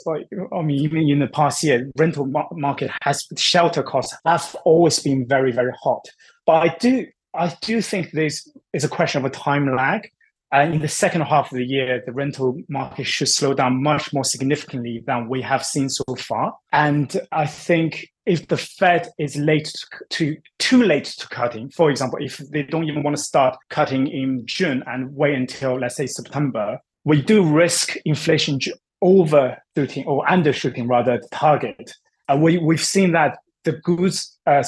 I 0.52 0.62
mean, 0.64 0.80
even 0.80 1.08
in 1.08 1.20
the 1.20 1.28
past 1.28 1.64
year, 1.64 1.92
rental 1.96 2.26
market 2.52 2.90
has 3.04 3.28
shelter 3.38 3.84
costs 3.84 4.16
have 4.26 4.56
always 4.66 4.98
been 5.00 5.28
very, 5.28 5.52
very 5.52 5.74
hot. 5.84 6.04
But 6.48 6.54
I 6.54 6.76
do 6.80 7.06
I 7.34 7.56
do 7.62 7.82
think 7.82 8.12
this 8.12 8.50
is 8.74 8.84
a 8.84 8.90
question 8.90 9.24
of 9.24 9.26
a 9.26 9.34
time 9.34 9.74
lag. 9.76 10.12
And 10.54 10.74
in 10.74 10.82
the 10.82 10.88
second 10.90 11.22
half 11.22 11.52
of 11.52 11.58
the 11.58 11.66
year, 11.66 12.04
the 12.06 12.12
rental 12.12 12.62
market 12.68 13.06
should 13.06 13.30
slow 13.30 13.54
down 13.54 13.82
much 13.82 14.12
more 14.12 14.26
significantly 14.26 15.02
than 15.08 15.30
we 15.30 15.42
have 15.42 15.64
seen 15.64 15.88
so 15.88 16.04
far. 16.18 16.58
And 16.74 17.22
I 17.32 17.46
think 17.46 18.12
if 18.26 18.48
the 18.48 18.58
Fed 18.58 19.08
is 19.18 19.38
late 19.38 19.74
to 20.10 20.36
too 20.60 20.84
late 20.84 21.06
to 21.06 21.28
cutting, 21.30 21.70
for 21.70 21.90
example, 21.90 22.20
if 22.22 22.38
they 22.38 22.64
don't 22.64 22.84
even 22.84 23.02
want 23.02 23.16
to 23.16 23.24
start 23.24 23.58
cutting 23.70 24.08
in 24.08 24.46
June 24.46 24.84
and 24.88 25.16
wait 25.16 25.36
until 25.36 25.80
let's 25.80 25.96
say 25.96 26.06
September, 26.06 26.80
we 27.06 27.22
do 27.22 27.44
risk 27.44 27.96
inflation 28.04 28.60
overshooting 29.02 30.06
or 30.06 30.26
undershooting 30.26 30.88
rather 30.88 31.18
the 31.18 31.28
target. 31.32 31.94
Uh, 32.28 32.38
we 32.38 32.58
we've 32.58 32.84
seen 32.84 33.14
that 33.14 33.38
the 33.64 33.74
goods, 33.74 34.38
uh, 34.46 34.64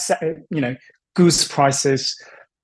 you 0.50 0.62
know, 0.62 0.76
goods 1.14 1.48
prices 1.48 2.16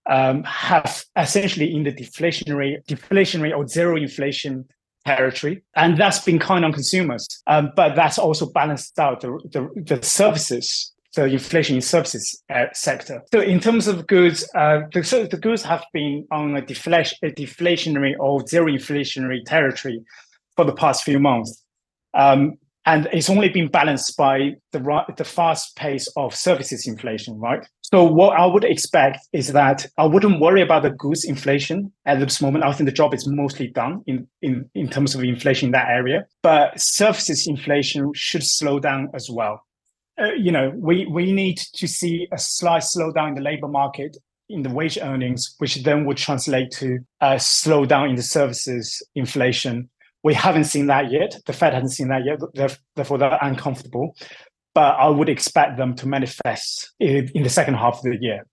um, 0.09 0.43
have 0.43 1.05
essentially 1.15 1.73
in 1.73 1.83
the 1.83 1.93
deflationary, 1.93 2.83
deflationary 2.87 3.55
or 3.55 3.67
zero 3.67 3.95
inflation 3.95 4.65
territory, 5.05 5.63
and 5.75 5.97
that's 5.97 6.19
been 6.19 6.39
kind 6.39 6.65
on 6.65 6.73
consumers. 6.73 7.27
Um, 7.47 7.71
but 7.75 7.95
that's 7.95 8.17
also 8.17 8.49
balanced 8.51 8.99
out 8.99 9.21
the, 9.21 9.39
the, 9.51 9.95
the 9.95 10.03
services 10.03 10.93
the 11.15 11.25
inflation 11.25 11.75
in 11.75 11.81
services 11.81 12.43
uh, 12.53 12.65
sector. 12.73 13.23
So 13.33 13.41
in 13.41 13.59
terms 13.59 13.87
of 13.87 14.05
goods, 14.07 14.47
uh, 14.55 14.81
the, 14.93 15.03
so 15.03 15.25
the 15.25 15.37
goods 15.37 15.63
have 15.63 15.83
been 15.91 16.27
on 16.31 16.55
a, 16.55 16.61
deflation, 16.61 17.17
a 17.23 17.31
deflationary 17.31 18.13
or 18.19 18.45
zero 18.47 18.67
inflationary 18.67 19.43
territory 19.43 20.01
for 20.55 20.65
the 20.65 20.73
past 20.73 21.03
few 21.03 21.19
months. 21.19 21.63
Um, 22.13 22.59
and 22.85 23.07
it's 23.11 23.29
only 23.29 23.49
been 23.49 23.67
balanced 23.67 24.17
by 24.17 24.55
the 24.71 25.03
the 25.17 25.23
fast 25.23 25.75
pace 25.75 26.11
of 26.15 26.33
services 26.33 26.87
inflation, 26.87 27.37
right? 27.39 27.67
So 27.91 28.04
what 28.04 28.38
I 28.38 28.45
would 28.45 28.63
expect 28.63 29.28
is 29.34 29.52
that 29.54 29.88
I 29.97 30.06
wouldn't 30.06 30.39
worry 30.39 30.62
about 30.62 30.84
the 30.84 30.91
goods 30.91 31.23
inflation 31.23 31.91
at 32.06 32.19
this 32.19 32.39
moment. 32.39 32.63
I 32.63 32.71
think 32.71 32.88
the 32.88 32.93
job 32.95 33.15
is 33.15 33.28
mostly 33.28 33.67
done 33.67 34.04
in 34.06 34.28
in 34.43 34.69
in 34.75 34.89
terms 34.89 35.15
of 35.15 35.23
inflation 35.23 35.67
in 35.67 35.71
that 35.71 35.89
area, 35.89 36.25
but 36.43 36.80
services 36.80 37.47
inflation 37.47 38.12
should 38.13 38.43
slow 38.43 38.80
down 38.80 39.10
as 39.15 39.28
well. 39.28 39.65
Uh, 40.21 40.34
you 40.34 40.52
know, 40.52 40.71
we 40.75 41.08
we 41.08 41.32
need 41.32 41.58
to 41.73 41.88
see 41.88 42.28
a 42.32 42.38
slight 42.38 42.84
slowdown 42.84 43.30
in 43.30 43.36
the 43.36 43.41
labor 43.41 43.67
market 43.67 44.15
in 44.49 44.62
the 44.62 44.69
wage 44.69 44.99
earnings, 45.02 45.56
which 45.58 45.84
then 45.84 46.06
would 46.06 46.17
translate 46.17 46.69
to 46.71 46.99
a 47.21 47.36
slowdown 47.36 48.10
in 48.10 48.15
the 48.15 48.23
services 48.23 49.02
inflation 49.15 49.89
we 50.23 50.34
haven't 50.34 50.65
seen 50.65 50.88
that 50.88 51.12
yet. 51.12 51.38
The 51.45 51.54
Fed 51.54 51.73
hasn't 51.73 51.93
seen 51.93 52.10
that 52.10 52.25
yet. 52.25 52.39
Therefore, 52.95 53.17
they're 53.17 53.39
uncomfortable. 53.41 54.15
But 54.73 54.95
I 54.99 55.10
would 55.10 55.29
expect 55.29 55.77
them 55.77 55.95
to 55.95 56.08
manifest 56.08 56.91
in, 56.99 57.29
the 57.34 57.49
second 57.49 57.75
half 57.75 57.97
of 57.97 58.03
the 58.03 58.17
year. 58.21 58.45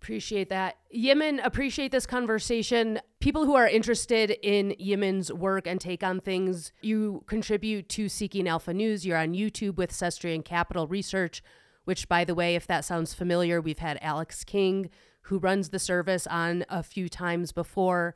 Appreciate 0.00 0.50
that. 0.50 0.76
Yimin, 0.94 1.40
appreciate 1.44 1.90
this 1.90 2.06
conversation. 2.06 3.00
People 3.20 3.46
who 3.46 3.54
are 3.54 3.66
interested 3.66 4.36
in 4.42 4.74
Yimin's 4.78 5.32
work 5.32 5.66
and 5.66 5.80
take 5.80 6.02
on 6.02 6.20
things, 6.20 6.72
you 6.82 7.24
contribute 7.26 7.88
to 7.88 8.08
Seeking 8.08 8.46
Alpha 8.46 8.74
News. 8.74 9.06
You're 9.06 9.18
on 9.18 9.32
YouTube 9.32 9.76
with 9.76 9.92
Cestrian 9.92 10.44
Capital 10.44 10.86
Research, 10.86 11.42
which, 11.84 12.06
by 12.06 12.24
the 12.24 12.34
way, 12.34 12.54
if 12.54 12.66
that 12.66 12.84
sounds 12.84 13.14
familiar, 13.14 13.60
we've 13.60 13.78
had 13.78 13.98
Alex 14.02 14.44
King, 14.44 14.90
who 15.22 15.38
runs 15.38 15.70
the 15.70 15.78
service, 15.78 16.26
on 16.26 16.66
a 16.68 16.82
few 16.82 17.08
times 17.08 17.50
before. 17.50 18.14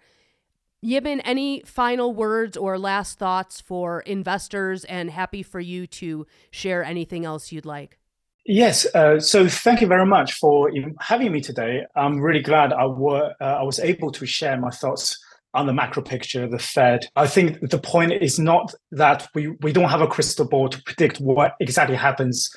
Yimin, 0.85 1.21
any 1.25 1.61
final 1.65 2.15
words 2.15 2.57
or 2.57 2.79
last 2.79 3.19
thoughts 3.19 3.61
for 3.61 4.01
investors 4.01 4.85
and 4.85 5.11
happy 5.11 5.43
for 5.43 5.59
you 5.59 5.87
to 5.87 6.27
share 6.51 6.85
anything 6.85 7.25
else 7.25 7.51
you'd 7.51 7.67
like? 7.67 7.99
Yes, 8.47 8.87
uh, 8.95 9.21
so 9.21 9.47
thank 9.49 9.81
you 9.81 9.87
very 9.87 10.07
much 10.07 10.35
for 10.35 10.71
having 11.01 11.33
me 11.33 11.41
today. 11.41 11.85
I'm 11.97 12.21
really 12.21 12.41
glad 12.41 12.73
I, 12.73 12.87
were, 12.87 13.35
uh, 13.41 13.45
I 13.45 13.63
was 13.63 13.79
able 13.79 14.11
to 14.13 14.25
share 14.25 14.59
my 14.59 14.71
thoughts 14.71 15.19
on 15.53 15.67
the 15.67 15.73
macro 15.73 16.03
picture, 16.03 16.49
the 16.49 16.59
Fed. 16.59 17.09
I 17.17 17.27
think 17.27 17.69
the 17.69 17.79
point 17.79 18.13
is 18.13 18.39
not 18.39 18.73
that 18.93 19.29
we, 19.35 19.49
we 19.61 19.73
don't 19.73 19.91
have 19.91 20.01
a 20.01 20.07
crystal 20.07 20.47
ball 20.47 20.69
to 20.69 20.83
predict 20.85 21.19
what 21.19 21.57
exactly 21.61 21.97
happens 21.97 22.51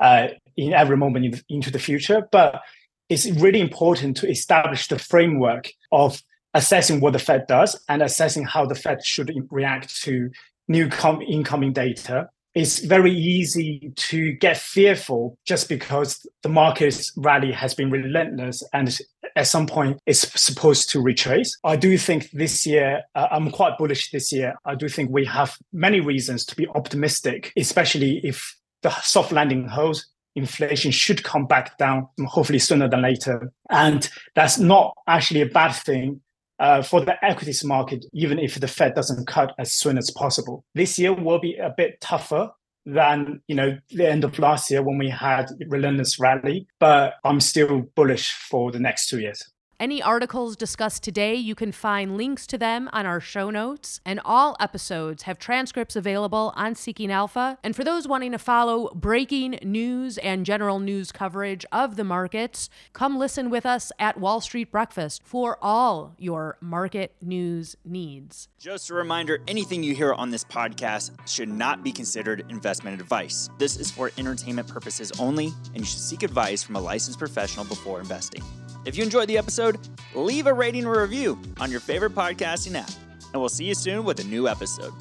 uh, 0.00 0.28
in 0.56 0.74
every 0.74 0.96
moment 0.96 1.26
in, 1.26 1.40
into 1.48 1.70
the 1.70 1.78
future, 1.78 2.28
but 2.32 2.60
it's 3.08 3.30
really 3.30 3.60
important 3.60 4.16
to 4.18 4.28
establish 4.28 4.88
the 4.88 4.98
framework 4.98 5.70
of 5.92 6.20
assessing 6.54 7.00
what 7.00 7.12
the 7.12 7.18
Fed 7.18 7.46
does 7.46 7.80
and 7.88 8.02
assessing 8.02 8.44
how 8.44 8.66
the 8.66 8.74
Fed 8.74 9.04
should 9.04 9.32
react 9.50 10.02
to 10.02 10.30
new 10.68 10.88
com- 10.88 11.22
incoming 11.22 11.72
data. 11.72 12.28
It's 12.54 12.80
very 12.80 13.12
easy 13.12 13.92
to 13.94 14.32
get 14.32 14.56
fearful 14.56 15.38
just 15.46 15.68
because 15.68 16.26
the 16.42 16.48
market's 16.48 17.12
rally 17.16 17.52
has 17.52 17.74
been 17.74 17.90
relentless 17.90 18.64
and 18.72 18.98
at 19.36 19.46
some 19.46 19.66
point 19.66 20.00
it's 20.06 20.20
supposed 20.40 20.90
to 20.90 21.00
retrace. 21.00 21.56
I 21.62 21.76
do 21.76 21.96
think 21.96 22.30
this 22.32 22.66
year, 22.66 23.02
uh, 23.14 23.28
I'm 23.30 23.50
quite 23.50 23.78
bullish 23.78 24.10
this 24.10 24.32
year. 24.32 24.54
I 24.64 24.74
do 24.74 24.88
think 24.88 25.10
we 25.10 25.24
have 25.26 25.56
many 25.72 26.00
reasons 26.00 26.44
to 26.46 26.56
be 26.56 26.66
optimistic, 26.68 27.52
especially 27.56 28.20
if 28.24 28.56
the 28.82 28.90
soft 29.02 29.30
landing 29.30 29.68
holds 29.68 30.06
inflation 30.34 30.90
should 30.90 31.22
come 31.24 31.46
back 31.46 31.76
down, 31.78 32.08
hopefully 32.26 32.58
sooner 32.58 32.88
than 32.88 33.02
later. 33.02 33.52
And 33.70 34.08
that's 34.34 34.58
not 34.58 34.94
actually 35.06 35.42
a 35.42 35.46
bad 35.46 35.72
thing 35.72 36.20
uh, 36.58 36.82
for 36.82 37.00
the 37.04 37.22
equities 37.24 37.64
market, 37.64 38.04
even 38.12 38.38
if 38.38 38.58
the 38.58 38.68
Fed 38.68 38.94
doesn't 38.94 39.26
cut 39.26 39.54
as 39.58 39.72
soon 39.72 39.98
as 39.98 40.10
possible. 40.10 40.64
This 40.74 40.98
year 40.98 41.12
will 41.12 41.38
be 41.38 41.56
a 41.56 41.72
bit 41.76 42.00
tougher 42.00 42.50
than 42.86 43.40
you 43.48 43.54
know 43.54 43.76
the 43.90 44.08
end 44.08 44.24
of 44.24 44.38
last 44.38 44.70
year 44.70 44.82
when 44.82 44.98
we 44.98 45.10
had 45.10 45.50
relentless 45.68 46.18
rally, 46.18 46.66
but 46.80 47.14
I'm 47.24 47.40
still 47.40 47.82
bullish 47.94 48.32
for 48.32 48.72
the 48.72 48.80
next 48.80 49.08
two 49.08 49.20
years. 49.20 49.44
Any 49.80 50.02
articles 50.02 50.56
discussed 50.56 51.04
today, 51.04 51.36
you 51.36 51.54
can 51.54 51.70
find 51.70 52.16
links 52.16 52.48
to 52.48 52.58
them 52.58 52.90
on 52.92 53.06
our 53.06 53.20
show 53.20 53.48
notes, 53.48 54.00
and 54.04 54.18
all 54.24 54.56
episodes 54.58 55.22
have 55.22 55.38
transcripts 55.38 55.94
available 55.94 56.52
on 56.56 56.74
Seeking 56.74 57.12
Alpha. 57.12 57.58
And 57.62 57.76
for 57.76 57.84
those 57.84 58.08
wanting 58.08 58.32
to 58.32 58.38
follow 58.38 58.90
breaking 58.92 59.60
news 59.62 60.18
and 60.18 60.44
general 60.44 60.80
news 60.80 61.12
coverage 61.12 61.64
of 61.70 61.94
the 61.94 62.02
markets, 62.02 62.68
come 62.92 63.20
listen 63.20 63.50
with 63.50 63.64
us 63.64 63.92
at 64.00 64.18
Wall 64.18 64.40
Street 64.40 64.72
Breakfast 64.72 65.22
for 65.24 65.56
all 65.62 66.16
your 66.18 66.58
market 66.60 67.14
news 67.22 67.76
needs. 67.84 68.48
Just 68.58 68.90
a 68.90 68.94
reminder 68.94 69.38
anything 69.46 69.84
you 69.84 69.94
hear 69.94 70.12
on 70.12 70.32
this 70.32 70.42
podcast 70.42 71.12
should 71.28 71.48
not 71.48 71.84
be 71.84 71.92
considered 71.92 72.44
investment 72.48 73.00
advice. 73.00 73.48
This 73.58 73.76
is 73.76 73.92
for 73.92 74.10
entertainment 74.18 74.66
purposes 74.66 75.12
only, 75.20 75.52
and 75.66 75.76
you 75.76 75.84
should 75.84 76.00
seek 76.00 76.24
advice 76.24 76.64
from 76.64 76.74
a 76.74 76.80
licensed 76.80 77.20
professional 77.20 77.64
before 77.64 78.00
investing. 78.00 78.42
If 78.88 78.96
you 78.96 79.04
enjoyed 79.04 79.28
the 79.28 79.36
episode, 79.36 79.78
leave 80.14 80.46
a 80.46 80.54
rating 80.54 80.86
or 80.86 81.02
review 81.02 81.38
on 81.60 81.70
your 81.70 81.78
favorite 81.78 82.14
podcasting 82.14 82.74
app, 82.74 82.88
and 83.34 83.42
we'll 83.42 83.50
see 83.50 83.66
you 83.66 83.74
soon 83.74 84.02
with 84.02 84.18
a 84.18 84.24
new 84.24 84.48
episode. 84.48 84.94